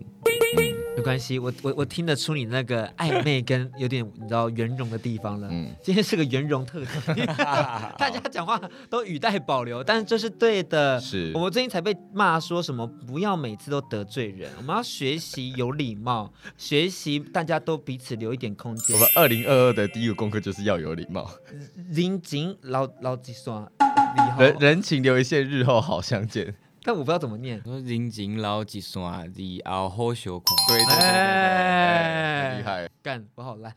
[0.58, 5.48] 嗯没关系，我我我听得出你那个暧昧跟有点你知道圆融的地方了。
[5.52, 7.26] 嗯，今天是个圆融特辑，
[7.98, 11.00] 大家讲话都语带保留，但是这是对的。
[11.02, 18.96] 是我们最近才被骂说什么不要每次都得罪人，我们要学习有礼貌，学习大家都彼此留一点空间。
[18.96, 21.30] 我们二零二二的第一个功课就是要有礼貌。
[21.92, 23.70] 人情老老几算，
[24.40, 26.56] 人人情留一线，日后好相见。
[26.86, 27.60] 但我不知道怎么念。
[27.64, 29.02] 说人情留一线，
[29.34, 30.56] 日后好小看。
[30.68, 32.88] 对对对，厉害。
[33.02, 33.74] 干，我好烂。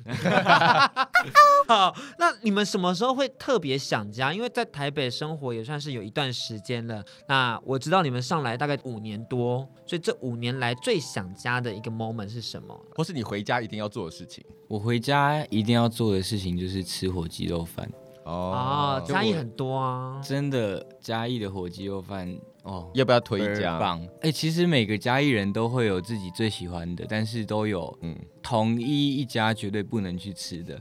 [1.67, 4.31] 好，那你们什么时候会特别想家？
[4.35, 7.03] 因为在台北生活也算是有一段时间了。
[7.27, 12.79] 那我知道你们上来大概五年多，所以这五年来最想家的一个 moment 是什么？
[12.95, 14.45] 或是你回家一定要做的事情？
[14.69, 17.91] 我回家一定要做的事情就是吃火鸡肉饭。
[18.25, 23.79] 哦，嘉义很多啊，真的嘉义的火鸡肉饭哦，要不要推一家？
[23.79, 24.07] 棒！
[24.21, 30.81] 哎，其实每个嘉义人都会有自己最喜欢的，但是都有嗯，统一一家绝对不能去吃的。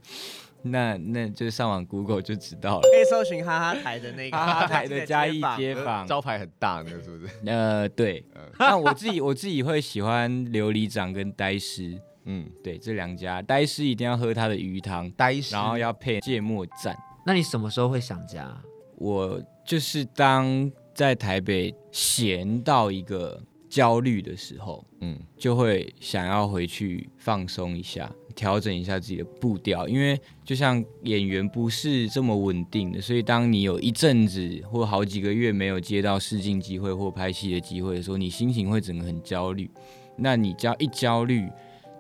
[0.64, 7.34] 那那就上网 Google 就知道了，可以搜寻哈哈台的那个 哈哈台的嘉义街坊， 招牌很大，那是不是？
[7.46, 8.26] 呃，对。
[8.60, 16.94] 那我自己我自己会喜欢琉璃掌跟呆师，嗯，对，这两家呆师一定要喝他的鱼汤，呆师，然后要配芥末蘸。
[17.26, 18.52] 那你什么时候会想家？
[18.98, 23.40] 我就是当在台北闲到一个
[23.70, 29.88] 焦虑的时候，嗯，就会想要回去放松一下，调整一下自己的步调。
[29.88, 39.70] 因为就像演员不是这么稳定的，所以当你有一阵子或好几个月没有接到试镜机会或拍戏的机会的时候，你心情会整个很焦虑。
[40.16, 41.48] 那你只要一焦虑，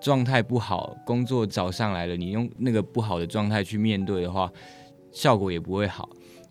[0.02, 4.52] 状态不好，工作找上来了，你用那个不好的状态去面对的话，
[5.12, 6.10] 效果也不会好，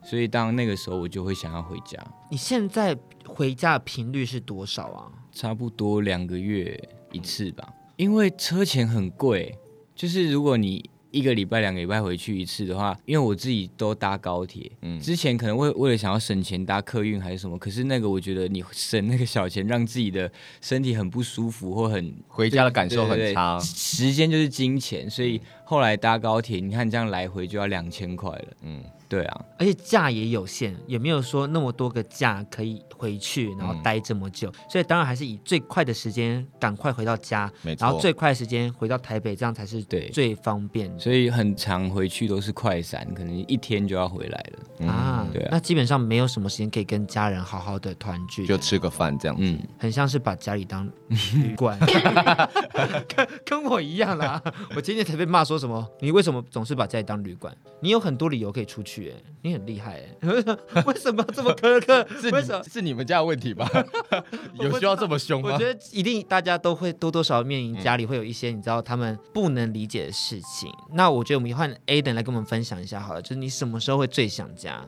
[0.09, 1.99] 所以当那个时候我就会想要回家。
[2.31, 2.97] 你现在
[3.27, 5.11] 回家的频率是多少啊？
[5.33, 6.81] 差不多两个月
[7.11, 9.59] 一次吧，因为车钱很贵，
[9.95, 10.89] 就是如果你。
[11.13, 20.31] 一个礼拜、两个礼拜回去一次的话，因为我自己都搭高铁，嗯，之前可能为为了想要省钱搭客运还是什么，可是那个我觉得你省那个小钱，让自己的
[20.61, 23.59] 身体很不舒服或很回家的感受很差。
[23.61, 28.85] 时间就是金钱，所以后来搭高铁，你看这样来回就要两千块了，嗯。
[29.09, 40.93] 对啊，而且假也有限，也没有说那么多个假可以回去，然后待这么久，嗯、所以当然还是以最快的时间赶快回到家，没错，然后最快的时间回到台北，这样才是对最方便。
[40.99, 45.27] 所以很长回去都是快闪，可能一天就要回来了、嗯、啊。
[45.33, 51.79] 对啊，那基本上没有什么时间可以跟家人好好的团聚，就吃个饭这样子，嗯，很像是把家里当旅馆，
[53.15, 54.43] 跟跟我一样啦。
[54.75, 55.87] 我今天才被骂说什么？
[56.01, 57.57] 你为什么总是把家里当旅馆？
[57.81, 58.96] 你有很多理由可以出去。
[59.43, 62.07] 你很厉害哎， 为什么这么苛刻？
[62.21, 63.69] 是为什么是你们家的问题吧？
[64.61, 65.51] 有需要这么凶吗？
[65.53, 70.71] 我觉得一定大家都会多多少少面临家里会有一些你知道他们不能理解的事情。
[70.89, 74.85] 嗯、那我觉得我们换 Aden 来跟我们分享一下好了，就是你什么时候会最想家？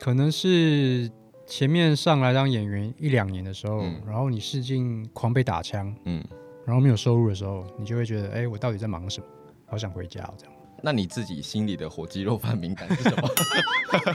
[0.00, 1.10] 可能是
[1.46, 6.22] 前面上来当演员一两年的时候，嗯、然后你试镜狂被打枪，嗯，
[6.66, 9.26] 然后没有收入的时候，你就会觉得，哎，我到底在忙什么？
[9.66, 10.51] 好想回家这样。
[10.82, 13.28] 那你自己心里的火鸡肉饭敏感是什么？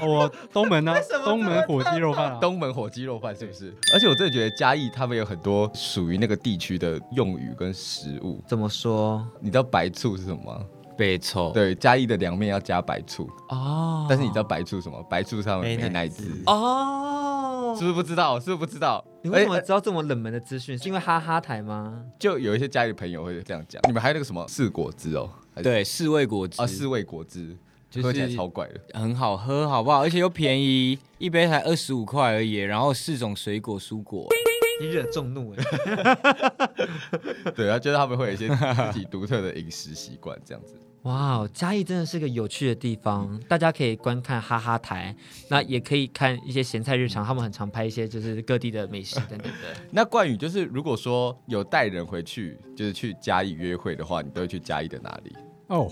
[0.05, 0.99] 我东门呢、 啊？
[1.23, 3.73] 东门火鸡肉饭、啊， 东门火鸡肉饭是不是？
[3.93, 8.43] 而且我真的觉得嘉义他们有很多属于那个地区的用语跟食物。
[8.47, 9.25] 怎么说？
[9.39, 10.65] 你知道白醋是什么吗？
[10.97, 11.51] 白醋。
[11.53, 13.29] 对，嘉义的凉面要加白醋。
[13.49, 14.05] 哦。
[14.09, 15.01] 但是你知道白醋什么？
[15.09, 16.41] 白醋上面没奶汁。
[16.47, 17.75] 哦。
[17.77, 18.39] 是不是不知道？
[18.39, 19.03] 是不是不知道？
[19.21, 20.77] 你为什么知道这么冷门的资讯？
[20.77, 22.01] 是因为哈哈台吗？
[22.19, 23.81] 就有一些嘉义朋友会这样讲。
[23.87, 25.29] 你们还有那个什么四果汁哦？
[25.61, 27.55] 对，四味果汁啊，四味果汁，
[28.01, 30.01] 喝起来超怪的，很好喝，好不好？
[30.01, 34.27] 而且又便宜，一杯才二十五块而已，然后四种水果蔬果，
[34.81, 35.63] 你惹众怒了。
[37.55, 40.75] 对啊，就是他们会有一些自己独特的饮食习惯，这样子。
[41.03, 45.15] 哇哦，嘉义真的是个有趣的地方，大家可以观看哈哈台，
[45.49, 49.73] 那也可以看一些咸菜日常，他们很常拍一些就是各地的美食等等的。
[49.91, 55.33] 那冠宇就是，如果说有带人回去，就是去嘉义约会的话，你都会去嘉义的哪里？
[55.67, 55.89] 哦，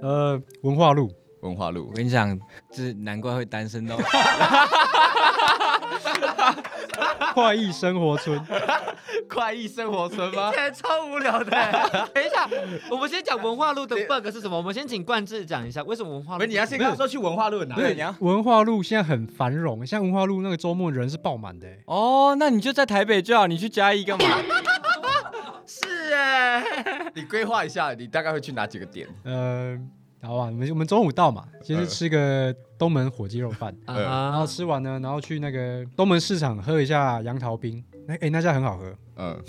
[0.00, 1.10] 呃，文化路。
[1.40, 2.38] 文化路，我跟你讲，
[2.70, 3.96] 就是难怪会单身到
[7.34, 8.40] 快意生活村，
[9.28, 10.50] 快意生活村吗？
[10.74, 11.50] 超无聊的。
[12.12, 12.48] 等一下，
[12.90, 14.56] 我们先讲文化路的 bug 是什么？
[14.56, 16.38] 我们先请冠志讲一下为什么文化路。
[16.38, 17.94] 不是，你要先跟我说去文化路哪里？
[17.94, 21.68] 对，文化路现在很繁荣，像文化路那个周末人是爆满的。
[21.86, 24.24] 哦，那你就在台北就好，你去嘉义干嘛？
[25.66, 26.64] 是哎，
[27.14, 29.06] 你规划一下，你大概会去哪几个点？
[29.24, 29.78] 呃。
[30.22, 39.42] 好吧，我们我们中午到嘛，先是吃个东门火鸡肉饭，呃、然后吃完呢，然后去那个东门市场喝一下杨桃冰，哎、欸，那家很好喝，嗯，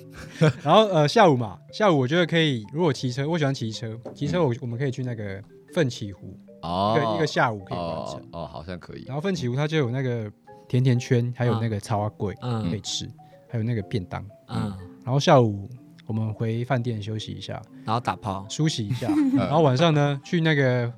[0.62, 10.30] 然后呃下午嘛，下午我觉得可以，如果骑车，我喜欢骑车，骑车我我们可以去那个奋起湖，哦，一个一个下午可以完成哦，哦，好像可以，然后奋起湖它就有那个
[10.68, 13.08] 甜甜圈，还有那个草仔粿，嗯，可以吃，
[13.48, 15.68] 还有那个便当，嗯，然后下午。
[16.08, 18.46] 我们回饭店休息一下，然后打炮。
[18.48, 20.90] 梳洗一下， 然后晚上呢去那个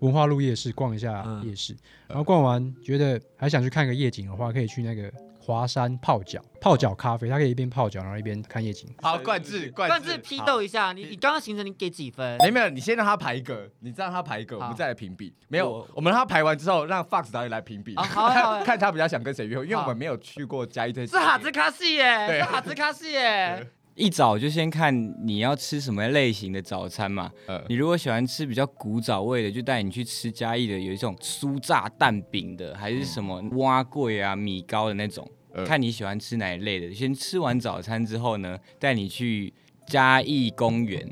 [0.00, 1.78] 文化路夜市逛一下夜市，嗯、
[2.08, 5.08] 然后逛完觉得还想去看个夜景的话，可以去那个
[5.40, 8.92] 华山泡脚泡脚咖啡，它可以一边泡脚然后一边看夜景。
[9.00, 12.36] 好，冠志冠志批斗一下，你你刚刚行程你给几分？
[12.40, 15.32] 没没有，你先让他排一个，你再让他排一个，我们再来评比。
[15.46, 21.06] 没有，我，我们让他排完之后，让 Fox 导演来评比，啊、好，好，看 看他比较想跟谁约会，因为我们没有去过嘉义这。
[21.06, 22.38] 是哈兹卡西耶，对。
[22.40, 23.70] 是哈兹卡西耶。
[23.98, 24.94] 一早就先看
[25.26, 27.32] 你要吃什么类型的早餐嘛。
[27.46, 35.28] 呃、你如果喜欢吃比较古早味的，就带你去吃嘉义的，有一种酥炸蛋饼的，还是什么蛙桂啊、米糕的那种。
[35.52, 36.94] 呃、看你喜欢吃哪一类的。
[36.94, 39.52] 先吃完早餐之后呢，带你去
[39.88, 41.04] 嘉义公园。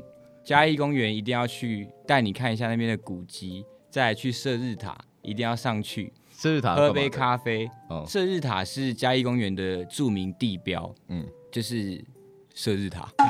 [0.45, 6.13] 嘉义公园一定要去，带你看一下那边的古迹，再来去射日塔，一定要上去。
[6.31, 7.69] 射日塔喝杯咖啡。
[7.89, 10.95] 哦、射日塔是嘉义公园的著名地标。
[11.09, 12.01] 嗯，就是。
[12.57, 13.07] 射日塔，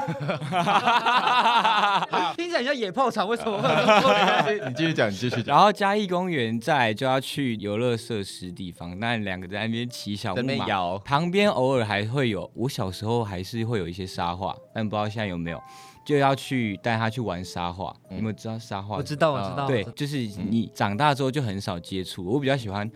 [2.37, 3.59] 听起来像野炮场，为什么？
[4.69, 5.53] 你继续讲，你继续讲。
[5.53, 15.61] 然后嘉义公园在就要去游乐设施地方，那两个在那边骑小木马，旁边偶尔还会有，我小时候还是会有一些沙画，但不知道现在有没有，
[16.05, 17.93] 就要去带他去玩沙画。
[18.09, 18.95] 嗯、有没有知道沙画？
[18.95, 19.67] 我知道，我知道。
[19.67, 22.89] 对，就是你长大之后就很少接触，我比较喜欢。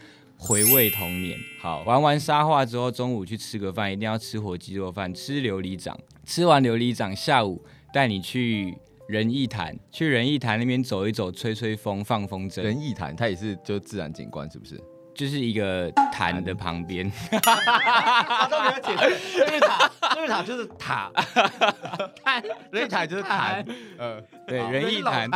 [0.43, 7.63] 回味童年，好，玩完沙画之后，中午去吃个饭，一定要吃火鸡肉饭，吃琉璃掌，吃完琉璃掌，下午
[7.93, 8.75] 带你去
[9.07, 12.63] 仁义潭，去仁义潭那边走一走，吹吹风，放风筝。
[12.63, 14.81] 仁义潭它也是就自然景观，是不是？
[15.13, 17.11] 就是一个坛的旁边，
[17.43, 19.39] 他都没有解释。
[19.39, 21.11] 瑞塔，瑞塔就是塔，
[22.23, 23.63] 潭，瑞塔就是坛。
[23.97, 25.29] 呃，对，仁义潭，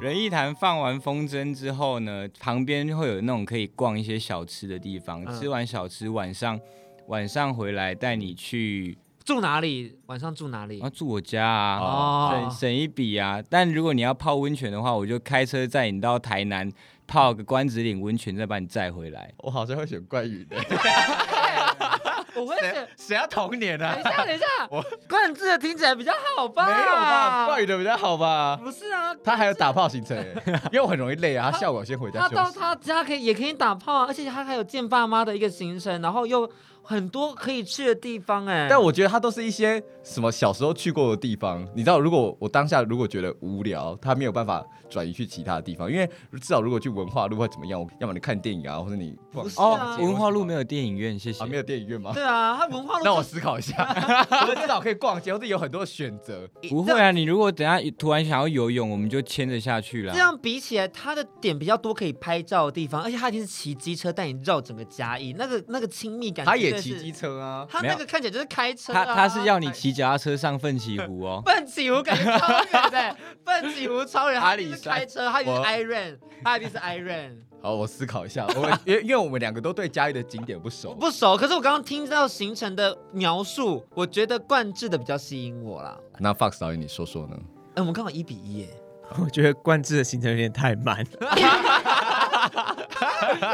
[0.00, 5.24] 仁义潭放完风筝之后呢，旁边会有那种可以逛一些小吃的地方。
[5.38, 6.60] 吃完小吃，晚上
[7.06, 9.96] 晚上回来带你去住哪里？
[10.06, 10.80] 晚上住哪里？
[10.80, 13.40] 啊，住我家啊，省省一笔啊。
[13.48, 16.70] 但如果你要泡温泉的话，我就开车载你到台南。
[17.12, 19.30] 泡个关子岭温泉，再把你载回来。
[19.36, 20.56] 我好像会选冠宇的。
[22.34, 23.92] 我会选谁要童年呢？
[23.92, 26.64] 等一下，等一下，我冠志的听起来比较好吧？
[26.64, 27.44] 没有吧？
[27.44, 28.56] 冠宇的比较好吧？
[28.64, 30.16] 不是啊，他还有打炮行程，
[30.72, 31.50] 因为我很容易累啊。
[31.50, 32.20] 他下午我先回家。
[32.20, 36.50] 他到他家可以也可以打炮啊，而且他还有见爸妈的一个行程，然后又
[36.82, 38.66] 很多可以去的地方哎。
[38.70, 41.62] 但我觉得他都是一些什么小时候去过的地方。
[41.74, 44.64] 你知道，如果我当下如果觉得无聊，他没有办法。
[44.92, 46.06] 转移去其他的地方，因为
[46.40, 47.84] 至少如果去文化路会怎么样？
[47.98, 51.42] 要么你看电影啊，或者你不是啊，文化路没有电影院，谢谢。
[51.42, 52.12] 啊，没有电影院吗？
[52.12, 53.04] 对啊，他文化路。
[53.06, 53.74] 让我思考一下，
[54.42, 56.46] 我们至少可以逛街，或者有很多选择。
[56.68, 60.12] 不会啊，你如果等下突然想要游泳，我们就牵着下去了。
[60.12, 66.44] 这样比起来，它的点比较多可以拍照的地方，而且他已经是骑机车带你绕整个嘉义，那个那个亲密感。
[66.44, 68.92] 他也骑机车啊，他那个看起来就是开车。
[68.92, 71.42] 他他是要你骑脚踏车上奋起湖哦。
[71.46, 74.40] 奋起湖感觉超远的， 奋起湖超远。
[74.40, 77.36] 阿里山开车，他 Iron，他一定是 Iron。
[77.62, 78.44] 好，我思考一下。
[78.48, 81.36] 我 因为因为我们两个都对嘉义的景点不熟，不熟。
[81.36, 85.96] 可是我刚刚听到行程的描述，我觉得冠志的比较吸引我啦。
[86.18, 87.36] 那 Fox 导演，你说说呢？
[87.36, 88.68] 哎、欸，我们刚好一比一耶。
[89.22, 91.06] 我觉得冠志的行程有点太慢。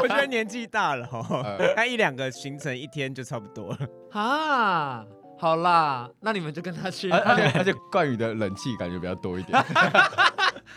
[0.01, 3.77] 我觉得年纪大了哈，他一两个行程一天就差不多了。
[4.11, 5.05] 啊，
[5.39, 7.09] 好啦，那你们就跟他去。
[7.09, 9.57] 而且而且冠宇的冷气感觉比较多一点。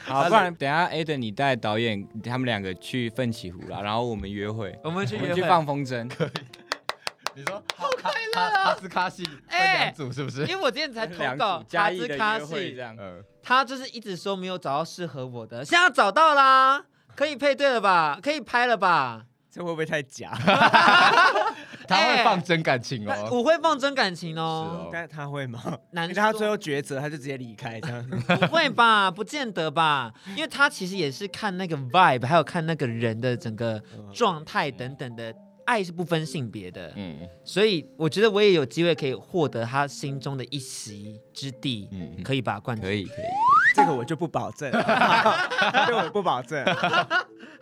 [0.05, 6.31] 好，不然等下 Aden 你带导演他们两个去奋起湖啦，然后我们约会，我们去约会去放风筝，可以。
[7.35, 10.43] 你说好快乐哈斯卡西分两组是不是？
[10.47, 12.97] 因为我今天才投稿哈斯卡西这样，
[13.43, 16.85] 他就是一直说没有找到适合我的，现在找到啦，
[17.17, 18.19] 可以配对了吧？
[18.23, 19.25] 可以拍了吧？
[19.53, 20.33] 这会不会太假？
[21.87, 24.89] 他会放真感情哦，我会放真感情哦。
[24.91, 25.61] 但他会吗？
[25.91, 26.15] 难说。
[26.15, 28.09] 他最后抉择，他就直接离开这样。
[28.27, 29.11] 不会吧？
[29.13, 30.11] 不见得吧？
[30.35, 33.83] 因为他其实也是看那个 vibe，还有看那个人的整个
[34.15, 35.35] 状态等等的。
[35.65, 43.27] 爱是不分性别的，嗯，所以我觉得我也有机会可以获得他心中的一席之地，嗯，可以把冠军，可以可以，
[43.75, 44.71] 这个我就不保证，
[45.87, 46.65] 这个我不保证。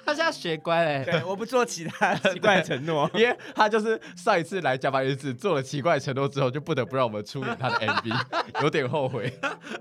[0.03, 9.33] 他现在学乖了，对，我不做其他奇怪的承诺， 因为他就是上一次来加班日子做了奇怪的承诺之后，就不得不让我们出演他的 MV，有点后悔。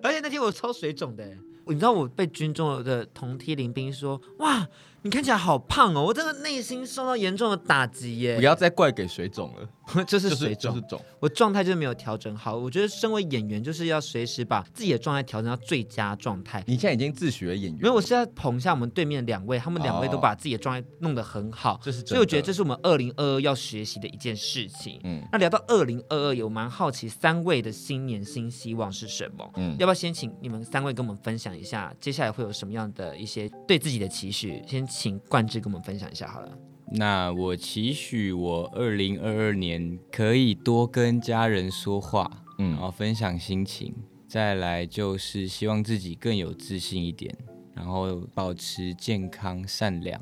[0.03, 1.23] 而且那天我超水肿的，
[1.69, 4.67] 你知道我被军中的同梯林兵说，哇。
[5.01, 8.35] 你看起来好胖哦，我真的内心受到严重的打击耶！
[8.35, 9.65] 不要再怪给水肿了。
[10.05, 11.01] 这是水肿，就是肿。
[11.21, 12.57] 我状态就是没有调整好。
[12.57, 16.61] 我觉得身为演员，就是要随时把自己的状态调整到最佳状态。
[16.67, 21.79] 你现在已经自学演员，没有，我是在捧一下我们对面两位，他们两位都把自己的状态弄得很好。
[21.81, 24.99] 这是，所以我觉得这是我们二零二二要学习的一件事情。
[25.05, 29.49] 嗯，那聊到二零二二，有蛮好奇三位的新年新希望是什么？
[29.55, 34.63] 嗯，要不要先请你们三位跟我们分享一下，接下来会有什么样的一些对自己的期许？
[34.65, 36.57] 先请冠志跟我们分享一下好了。
[36.91, 43.93] 那我期许我二零二二年可以多跟家人说话，嗯，然后分享心情。
[44.27, 47.35] 再来就是希望自己更有自信一点，
[47.73, 50.21] 然后保持健康善良。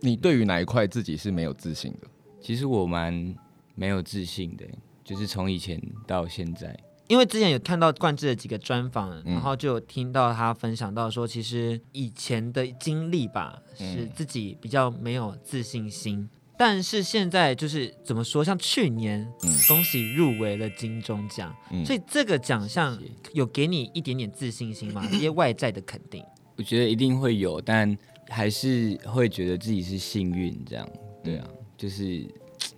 [0.00, 2.08] 你对于哪一块自己是没有自信的？
[2.40, 3.34] 其实我蛮
[3.74, 4.64] 没有自信的，
[5.02, 6.76] 就是从以前到现在。
[7.06, 16.28] 因为之前有看到冠志的几个专访，然后就有听到他分享到说，其实以前的经历吧，是自己比较没有自信心。
[16.56, 19.28] 但是现在就是怎么说，像去年，
[19.66, 22.96] 恭喜入围了金钟奖，所以这个奖项
[23.32, 25.04] 有给你一点点自信心吗？
[25.12, 26.24] 一些外在的肯定，
[26.56, 27.98] 我觉得一定会有，但
[28.28, 30.88] 还是会觉得自己是幸运这样。
[31.24, 31.46] 对啊，
[31.76, 32.24] 就是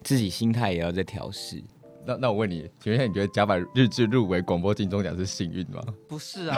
[0.03, 1.63] 自己心态也要在调适。
[2.07, 5.83] 那那我问你，请问一下，你觉得甲板日志入围广播金钟奖是幸运吗？
[6.09, 6.57] 不是啊。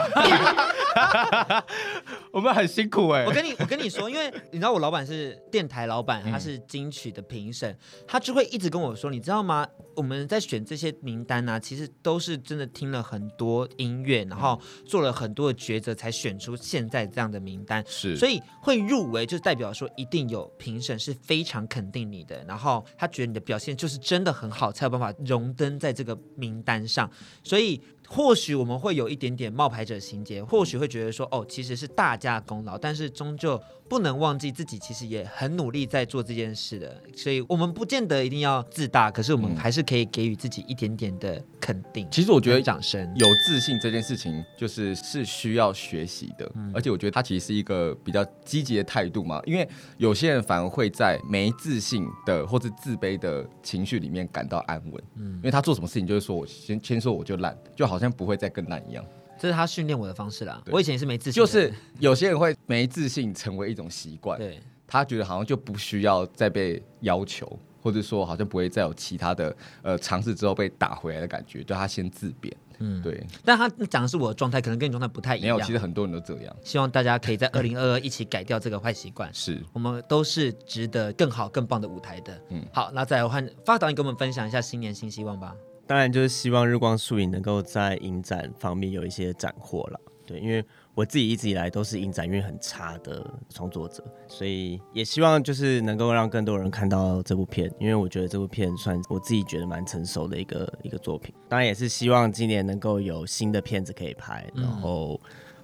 [2.31, 3.25] 我们很辛苦哎、欸！
[3.25, 7.75] 我跟你我跟你说，因为你知道我老板是电台老板，他是金曲的评审，
[8.07, 9.67] 他就会一直跟我说，你知道吗？
[9.95, 17.83] 我们在选这些名单啊，其实都是真的听了很多音乐，然后做了很多的抉择，才选出现在这样的名单。
[17.87, 27.09] 是，所以会入围，就代表说一定有评审是非常肯定你的，然后他觉得你的表现就是真的很好，才有办法荣登在这个名单上。
[27.43, 27.81] 所以。
[28.09, 33.61] 或许我们会有一点点冒牌者情节，或许会觉得说，哦，其实是大家功劳，但是终究。
[33.89, 42.07] 不能忘记自己其实也很努力在做这件事的，所以我们不见得一定要自大，可是我们还是可以给予自己一点点的肯定。
[42.11, 49.41] 其实我觉得掌声有自信这件事情，就是是需要学习的，嗯、而且我觉得它其实是一个比较积极的态度嘛。
[49.45, 49.67] 因为
[49.97, 59.03] 有些人反而会在没自信的或者自卑的情绪里面感到安稳，嗯，因为他做什么事情就是说我先先说我就烂，就好像不会再更烂一样。
[59.39, 60.61] 这是他训练我的方式啦。
[60.67, 64.37] 我以前也是没自信，就是有些人会没自信成为一种习惯。
[64.37, 72.55] 对，他觉得好像就不需要再被要求，或者说好像不会再有其他的呃尝试之后被打回来的感觉，对他先自贬。
[72.81, 73.21] 嗯，对。
[73.43, 75.57] 但他讲的是我的状态，可能跟你状态不太一样。
[75.57, 76.55] 没有，其实很多人都这样。
[76.63, 79.29] 希望大家可以在二零二二一起改掉这个坏习惯。
[79.33, 82.41] 是，我们都是值得更好、更棒的舞台的。
[82.49, 85.53] 嗯，好，那再来换发导演跟我们分享一下新年新希望吧。
[85.89, 90.63] 当然就是希望日光树影能够在影展方面有一些斩获了，对，因为
[90.93, 101.33] 我自己一直以来都是影展运很差的创作者，所以也希望就是能够让更多人看到这部片，因为我觉得这部片算我自己觉得蛮成熟的一个一个作品。
[101.47, 105.19] 当然也是希望今年能够有新的片子可以拍，然后、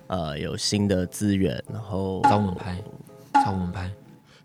[0.07, 2.83] 嗯、呃有新的资源，然后找我们拍，
[3.45, 3.91] 找我们拍。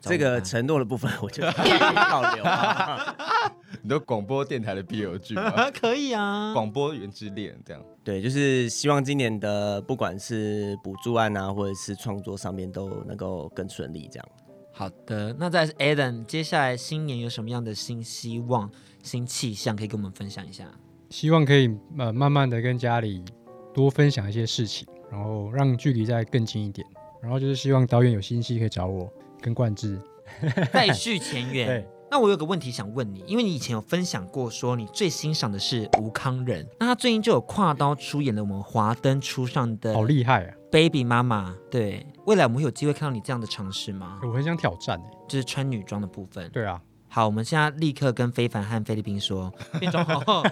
[0.00, 3.14] 这个承诺的部分， 我就保留啊。
[3.82, 5.70] 你都广播电台的 BL 剧吗？
[5.72, 7.82] 可以啊，广播员之恋这样。
[8.04, 14.28] 对，就是希望今年的不管是补助案啊，或者是创作上面都能够更顺利这样。
[14.72, 18.70] 好的，那再是 Adam，接下来新年有什么样的新希望、
[19.02, 20.64] 新气象可以跟我们分享一下？
[21.10, 23.24] 希望可以呃慢慢的跟家里
[23.72, 26.86] 多分享一些事情，然后让距离再更近一点。
[27.22, 29.10] 然后就是希望导演有新戏可以找我。
[29.40, 30.00] 跟冠志
[30.72, 31.66] 再续前缘。
[31.66, 41.54] 对，那我有个问题想问你，因为你以前有分享过，说你最欣赏的是吴康仁，那他最近就有跨刀出演了我们华灯初上的，好厉害啊，Baby 妈妈。
[41.70, 44.20] 对，未来我们会有机会看到你这样的尝试吗？
[44.22, 46.48] 我很想挑战，就是穿女装的部分。
[46.50, 50.42] 对啊，好，我们现在立刻跟非凡和菲律宾说，变装皇后，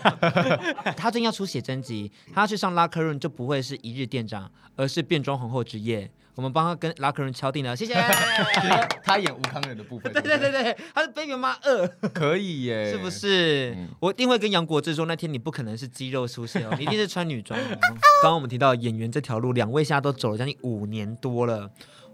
[0.96, 6.10] 他最近要出写真集，他要去上 Locker Room 就不会是一日店长，而是变装皇后之夜。
[6.38, 7.94] 我们帮他跟 Locker Room 敲定了，谢谢。
[9.02, 13.74] 他演吴康仁的部分，对对对对，他是 Baby 妈二，可以耶， 是不是？
[13.76, 17.58] 嗯、我一定会跟杨国志说，那天你不可能是肌肉出现哦， 你一定是穿女装。
[18.22, 21.68] 刚刚我们提到演员这条路，两位现在都走了将近五年多了。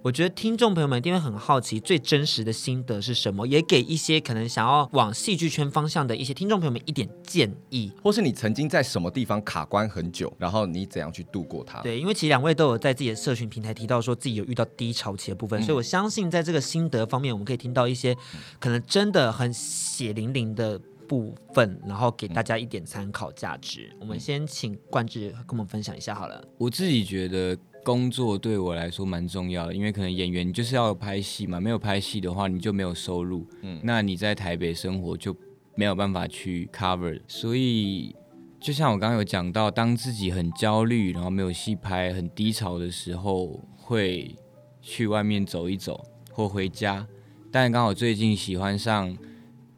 [0.05, 3.47] 我觉得听众朋友们一定会很好奇，最真实的心得是什么？
[3.47, 11.81] 也给一些可能想要往戏剧圈方向的一些听众朋友们一点建议，或是你曾经在什么地方卡关很久，然后你怎样去度过它？
[11.81, 18.14] 对，因为其实两位都有在自己的社群平台提到说自己有遇到低潮期的部分，嗯、所以我相信在这个心得方面，我们可以听到一些
[18.60, 20.78] 可能真的很血淋淋的
[21.09, 23.89] 部分，然后给大家一点参考价值。
[23.93, 26.44] 嗯、我们先请冠志跟我们分享一下好了。
[26.59, 27.56] 我自己觉得。
[27.85, 35.36] 工作对我来说蛮重要的，因为可能演员就是要拍戏嘛，没有拍戏的话你就没有收入，嗯，那你在台北生活就
[35.74, 38.16] 没有办法去 cover，所以
[38.59, 44.35] 就像我刚刚有讲到，当自己很焦虑，然后没有戏拍，很低潮的时候，会
[44.81, 46.02] 去外面走一走
[46.32, 47.06] 或回家，
[47.52, 49.15] 但刚好最近喜欢上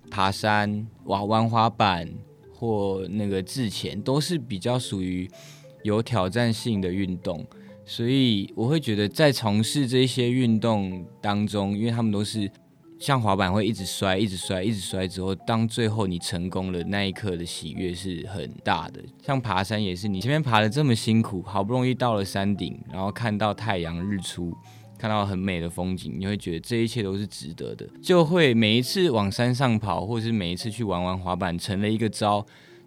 [0.08, 2.08] 爬山、玩玩滑板
[2.54, 5.28] 或那个自潜，都是比较属于
[5.82, 7.44] 有挑战性的运动。
[7.88, 12.50] 所以我会觉得，在从事这些运动当中，因为他们都是
[12.98, 19.00] 像滑板会一直摔、一直摔、一直摔之后，当最后你成功了那一刻的喜悦是很大的。
[19.24, 24.52] 像爬山也是，你前面爬得这么辛苦，好不容易到了山顶，然后看到太阳日出，
[24.98, 27.86] 看到很美的风景，你会觉得这一切都是值得的。
[28.02, 32.44] 就会每一次往山上跑，或是每一次去玩玩滑板，成了一个招，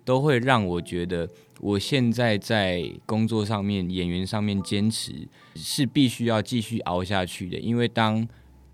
[0.09, 1.29] 都会让我觉得。
[1.61, 8.25] 我现在在工作上面、演员上面坚持是必须要继续熬下去的，因为当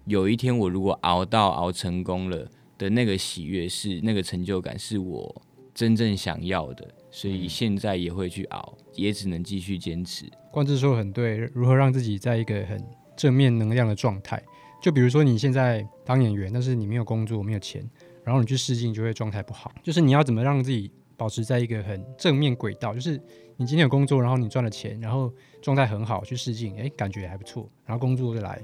[0.06, 2.48] 有一天我如果熬到熬成功了
[2.78, 5.42] 的那个喜悦是那个成就感是我
[5.74, 10.32] 真正想要的，所以现在也会去熬，也只能继续坚持。
[10.52, 12.82] 光志说得很对，如何让自己在一个很
[13.18, 14.42] 正面能量的状态？
[14.80, 17.84] 就比如说你现在当演员，但是你没有工作、没有钱，
[18.24, 23.20] 然后你去试镜就会状态不好，就是你要怎么让自己保持在一个很正面轨道，就是
[23.58, 28.62] 你今天有工作，然后你赚了钱，然后状态很好，去试镜，哎，感觉还不错，然后工作就来，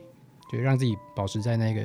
[0.52, 1.82] 就，让自己保持在那个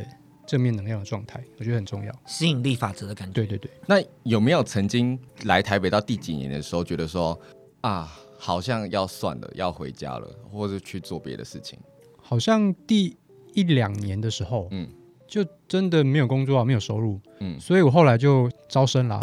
[0.46, 2.12] 正面能量的状态，我觉得很重要。
[2.26, 3.34] 吸引力法则的感觉。
[3.34, 3.70] 对对对。
[3.86, 7.38] 那有没有曾经来台北到第几年的时候，觉得说
[7.80, 11.78] 啊，好像要算了，要回家了，或者去做别的事情？
[12.20, 13.16] 好像第
[13.54, 14.88] 一两年的时候，嗯，
[15.28, 19.20] 就真的没有工作啊，没有收入，嗯，所以我后来就招生了。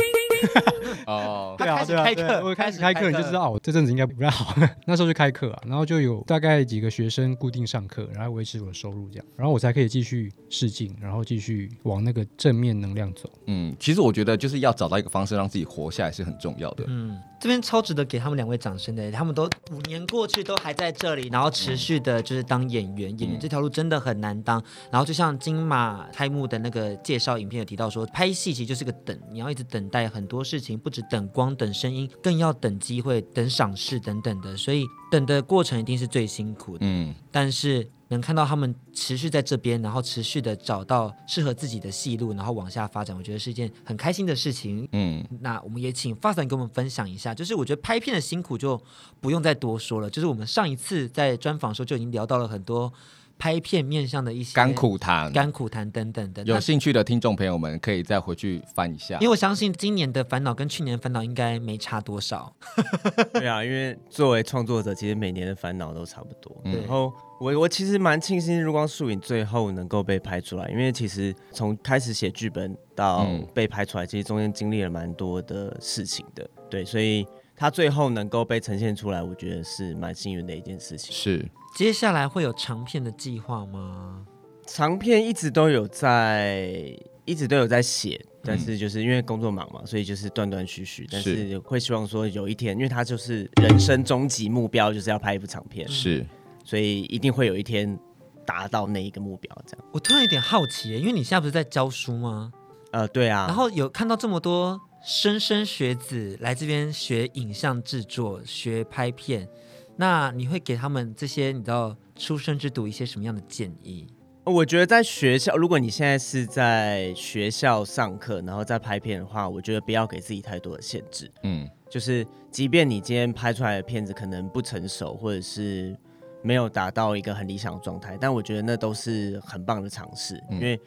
[1.08, 4.56] 哦， 对啊，对啊，对啊，我开始开课，你就知道哦，这阵子应该不太好。
[4.86, 13.30] 那时候就开课啊，然后就有大概几个学生固定上课，然后维持我的收入这样，然后我才可以继续试镜，然后继续往那个正面能量走。
[13.48, 16.84] 嗯，其实我觉得就是要找到一个方式让自己活下来是很重要的。
[16.88, 24.64] 嗯，这边超值得给他们两位掌声的，他们都五年过去都还在这里，然后持续的就是当演员，嗯、演员这条路真的很难当。
[24.90, 36.86] 然后就像金马开幕的那个介绍影片有提到说，拍戏其实就是个等，你要一直等待很多事情，不止等光、等声音，更要等机会、等赏识等等的，所以等的过程一定是最辛苦的。
[36.86, 44.88] 嗯，但是能看到他们持续在这边，然后持续的找到适合自己的戏路，然后往下发展，我觉得是一件很开心的事情。
[44.94, 48.82] 嗯，那我们也请 Farzan 跟我们分享一下，就是我觉得拍片的辛苦就
[49.20, 52.94] 不用再多说了，就是我们上一次在专访的时候就已经聊到了很多。
[53.36, 59.16] 拍片面向的一些甘苦谈、甘苦谈等等的，有兴趣的听众朋友们可以再回去翻一下。
[59.16, 62.56] 因为我相信今年的烦恼跟去年的烦恼应该没差多少。
[63.34, 66.56] 对啊，因为作为创作者，其实每年的烦恼都差不多。
[66.64, 67.12] 嗯、然后
[67.44, 76.50] 我我其实蛮庆幸《日光树影》最后能够被拍出来，因为其实从开始写剧本到被拍出来，其实中间经历了蛮多的事情的。
[76.70, 81.14] 对，所以它最后能够被呈现出来，我觉得是蛮幸运的一件事情。
[81.14, 81.46] 是。
[81.76, 84.26] 接下来会有长片的计划吗？
[84.66, 91.06] 长片一直都有在，一直都有在写，但是就是因为工作忙嘛，所以就是断断续续。
[91.12, 96.26] 但是会希望说有一天，因为他就是人生终极目标，就是要拍一部长片，是，
[96.64, 97.98] 所以一定会有一天
[98.46, 99.56] 达到那一个目标。
[99.66, 102.52] 这样，我突然有点好奇，因为你现在不是在教书吗？
[102.92, 103.46] 呃，对啊。
[103.48, 109.48] 然后有看到这么多莘莘学子来这边学影像制作、学拍片。
[109.96, 114.08] 那你会给他们这些你知道出生之犊一些什么样的建议？
[114.46, 121.32] 我觉得在学校，如果你现在是在学校上课，然后在拍片的话，我觉得不要给自己太多的限制。
[121.44, 125.96] 嗯，就是即便你今天拍出来的片子可能不成熟，或者是
[126.44, 130.80] 没有达到一个很理想的状态，但我觉得那都是很棒的尝试，嗯、因为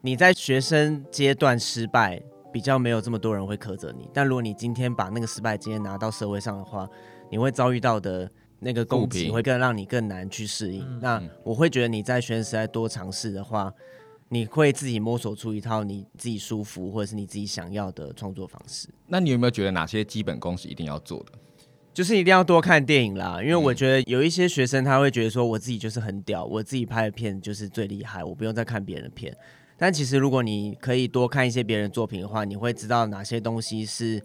[0.00, 2.22] 你在学生阶段失败，
[2.52, 4.08] 比较没有这么多人会苛责你。
[4.14, 6.88] 但如果你今天把那个失败经验拿到社会上的话，
[7.30, 8.30] 你会遭遇到的
[8.60, 11.00] 那个攻击会更让你更难去适应。
[11.00, 13.72] 那我会觉得你在学生时代多尝试的话，
[14.28, 18.88] 你会自己摸索出一套你自己舒服或者是你自己想要的创作方式。
[19.06, 21.32] 那你有没有觉得哪些基本功是一定要做的？
[21.94, 29.36] 就是一定要多看电影啦，因为我觉得有一些学生他会觉得说，我自己就是很屌，我自己拍的片就是最厉害，我不用再看别人的片。
[29.76, 34.22] 但其实如果你可以多看一些别人作品的话，你会知道哪些东西是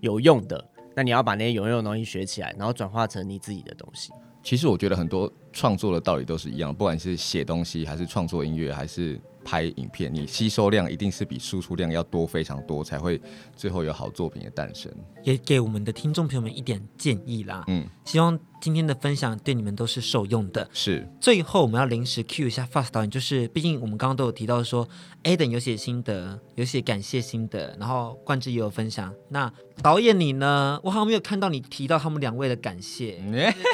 [0.00, 0.64] 有用的。
[0.94, 4.12] 那你要把那些有用的东西学起来，然后转化成你自己的东西。
[4.42, 9.20] 其实我觉得很多创作的道理都是一样，不管是写东西，还是创作音乐，还是。
[9.50, 13.20] 拍影片，你吸收量一定是比输出量要多非常多，才会
[13.56, 14.88] 最后有好作品的诞生。
[15.24, 17.64] 也给我们的听众朋友们一点建议啦。
[17.66, 20.68] 嗯，希望今天的分享对你们都是受用的。
[20.72, 21.08] 是。
[21.20, 24.88] 最后我们要临时 cue 一下 Fast 导演，就是毕竟我们刚刚都有提到说
[25.22, 29.14] ，Aden 有写心得，有写感谢心得，然后冠志也有分享。
[29.28, 30.80] 那导演你呢？
[30.82, 33.22] 我好像没有看到你提到他们两位的感谢。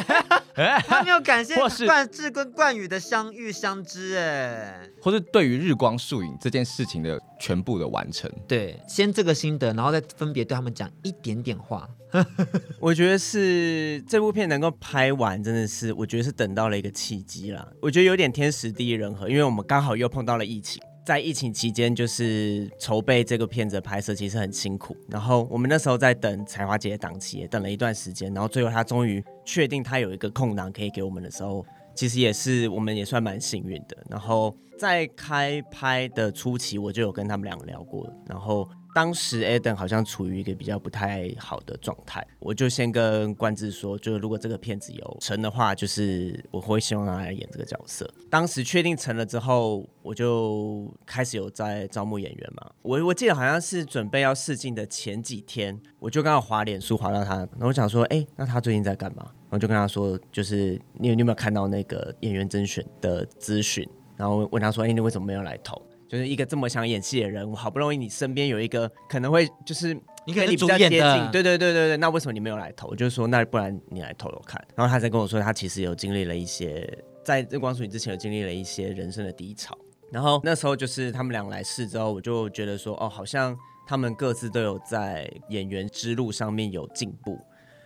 [0.87, 1.55] 他没有感谢
[1.87, 8.31] 冠志跟冠宇的相遇相知，哎，或是对于日光树影这件事情的全部的完成。
[8.47, 11.89] 对，先这个心得，然后再分别对他们讲一点点话。
[12.81, 17.67] 我觉得是这部片能够拍完，真的是我觉得是等到了一个契机啦。
[17.81, 20.83] 我觉得有点天时地利人和，因为我们刚好又碰到了疫情。
[21.05, 24.97] 在疫情期间，就是筹备这个片子的拍摄，其实很辛苦。
[25.09, 28.35] 然后我们那时候在等彩华姐的档期，也等了一段时间。
[28.35, 31.65] 然后最后他终于确定他有一个空档可以给我们的时候，
[31.97, 33.97] 其实也是我们也算蛮幸运的。
[34.09, 38.09] 然后在开拍的初期，我就有跟他们两个聊过。
[38.29, 38.69] 然后。
[38.97, 48.11] 当时 Adam 好像处于一个比较不太好的状态，我就先跟冠志说，就是如果这个片子有成的话，就是我会希望他来演这个角色。
[48.31, 52.71] 当时确定成了之后，我就开始有在招募演员嘛。
[52.81, 59.25] 我我记得好像是准备要试镜的前几天，我就刚好滑脸书滑到他，然后我想说，哎、那他最近在干嘛？
[59.25, 63.87] 然后就跟他说，就是你有你有没有看到那个演员甄选的资讯？
[64.17, 65.83] 然后问他说，哎、你为什么没有来投？
[66.09, 69.93] 就是一个这么想演戏的人，我好不容易你身边有一个可能会就是
[70.27, 71.01] 你可能比较接近，
[71.33, 72.95] 对对对对对，那为什么你没有来投？
[72.95, 74.63] 就是说那不然你来投投看。
[74.75, 76.87] 然后他才跟我说，他其实有经历了一些
[77.25, 79.77] 在日光树影之前有经历了一些人生的低潮。
[80.13, 83.57] 然后那时候就是他们俩来试之后，我就觉得说哦，好像
[83.87, 87.39] 他们各自都有在演员之路上面有进步。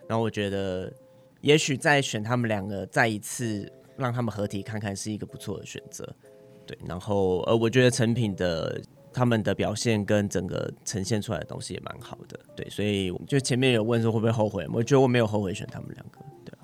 [0.07, 0.93] 然后我觉得
[1.41, 6.15] 也许再选他们两个再一次让他们合体看看是一个不错的选择。
[6.71, 8.81] 对，然后呃，我觉得成品的
[9.13, 16.55] 他们的表现跟整个呈现出来的东西也蛮好的，对，所以就前面有问说会不会后悔，我觉得我没有后悔选他们两个，对。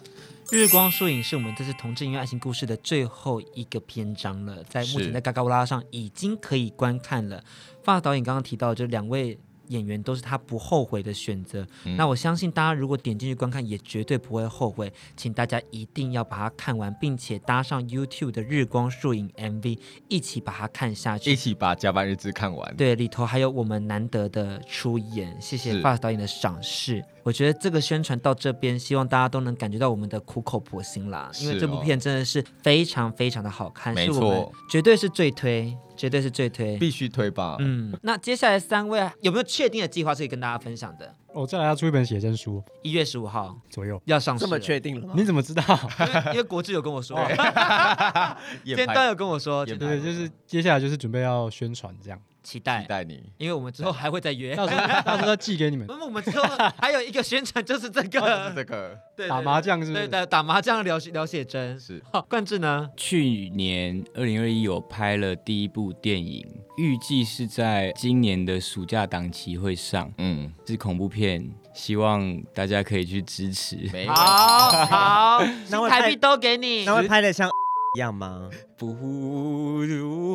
[0.53, 7.43] 日光树影是我们这次同志音乐爱情故事的最后一个篇章了，在目前在嘎嘎乌拉上已经可以观看了。
[7.83, 9.37] 发导演刚刚提到，就两位。
[9.69, 14.93] 演员都是他不后悔的选择，嗯、那我相信大家如果点进去观看，也绝对不会后悔。
[15.17, 19.79] 请大家一定要把它看完，并且搭上 YouTube 的日光树影 MV，
[20.09, 22.77] 一起把它看下去，一起把加班日志看完。
[22.77, 27.05] 对，里头还有我们难得的出演，谢谢 Fox 导演的赏识。
[27.23, 35.77] 我觉得这个宣传到这边，希望大家都能感觉到我们的苦口婆心啦，因为这部片真的是非常非常的好看，没错，是我们绝对是最推。
[35.97, 37.57] 绝对是最推，必须推吧。
[37.61, 41.15] 嗯，那接下来三位有没有确定的计划是可以跟大家分享的？
[41.33, 44.45] 我再来要出一本写真书，一月十五号左右要上市。
[44.45, 45.15] 这么确定了吗？
[45.17, 45.63] 你怎么知道？
[45.99, 47.19] 因为，因为国志有跟我说，
[48.65, 52.19] 今天端有跟我说，对，就是接下来就是准备要宣传这样。
[52.47, 55.85] 期待，期待你，因为我们之后还会再约，到时候到时候寄给你们。
[55.89, 56.45] 那么我们之后
[56.79, 60.07] 还有一个宣传，就是这个，这个， 对，打麻将是不是？
[60.07, 62.01] 对，打麻将聊聊写真是。
[62.13, 62.89] 好，冠志呢？
[62.97, 66.47] 去年二零二一有拍了第一部电影，
[66.77, 70.13] 预计是在今年的暑假档期会上。
[70.19, 73.77] 嗯，是恐怖片，希望大家可以去支持。
[74.07, 76.85] 好好， 那台币都给你。
[76.85, 77.51] 那会拍的像
[77.97, 78.49] 一样吗？
[78.77, 78.93] 不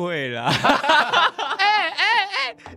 [0.04, 0.52] 会啦。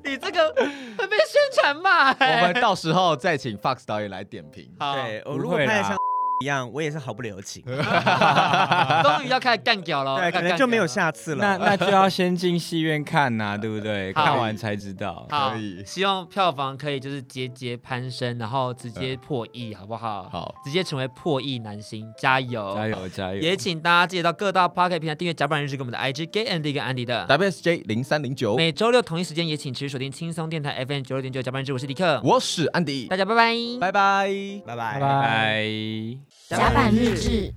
[0.03, 4.69] 你这个会被宣传骂，我们到时候再请 Fox 导演来点评。
[4.79, 4.95] 好。
[4.95, 5.95] 对，我如果拍得像
[6.41, 7.63] 一样，我也是毫不留情。
[7.65, 11.57] 终于要开始干掉了，对，可能就没有下次了。
[11.57, 14.11] 那那就要先进戏院看呐， 对不对？
[14.13, 15.25] 看完才知道。
[15.29, 20.27] 可以，希望票房可以就是节节攀升，然后直接破亿，好不好？
[20.29, 23.39] 好，直接成为破亿男星，加油，加油，加油！
[23.39, 28.55] 也请大家记得到各大 Pocket 平台订阅甲板日志跟我们的 IG Gay Andy 跟 Andy 的 WSJ 零三零九。
[28.55, 36.24] 每周六同一时间也请持续锁定轻松电台 FM 九六点九甲板日志，我是迪克，我是 Andy，大家拜拜，拜拜，拜拜，拜拜。
[36.47, 37.51] 甲板日志，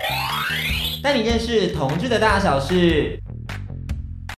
[1.03, 3.23] 带你认识同志的大小事。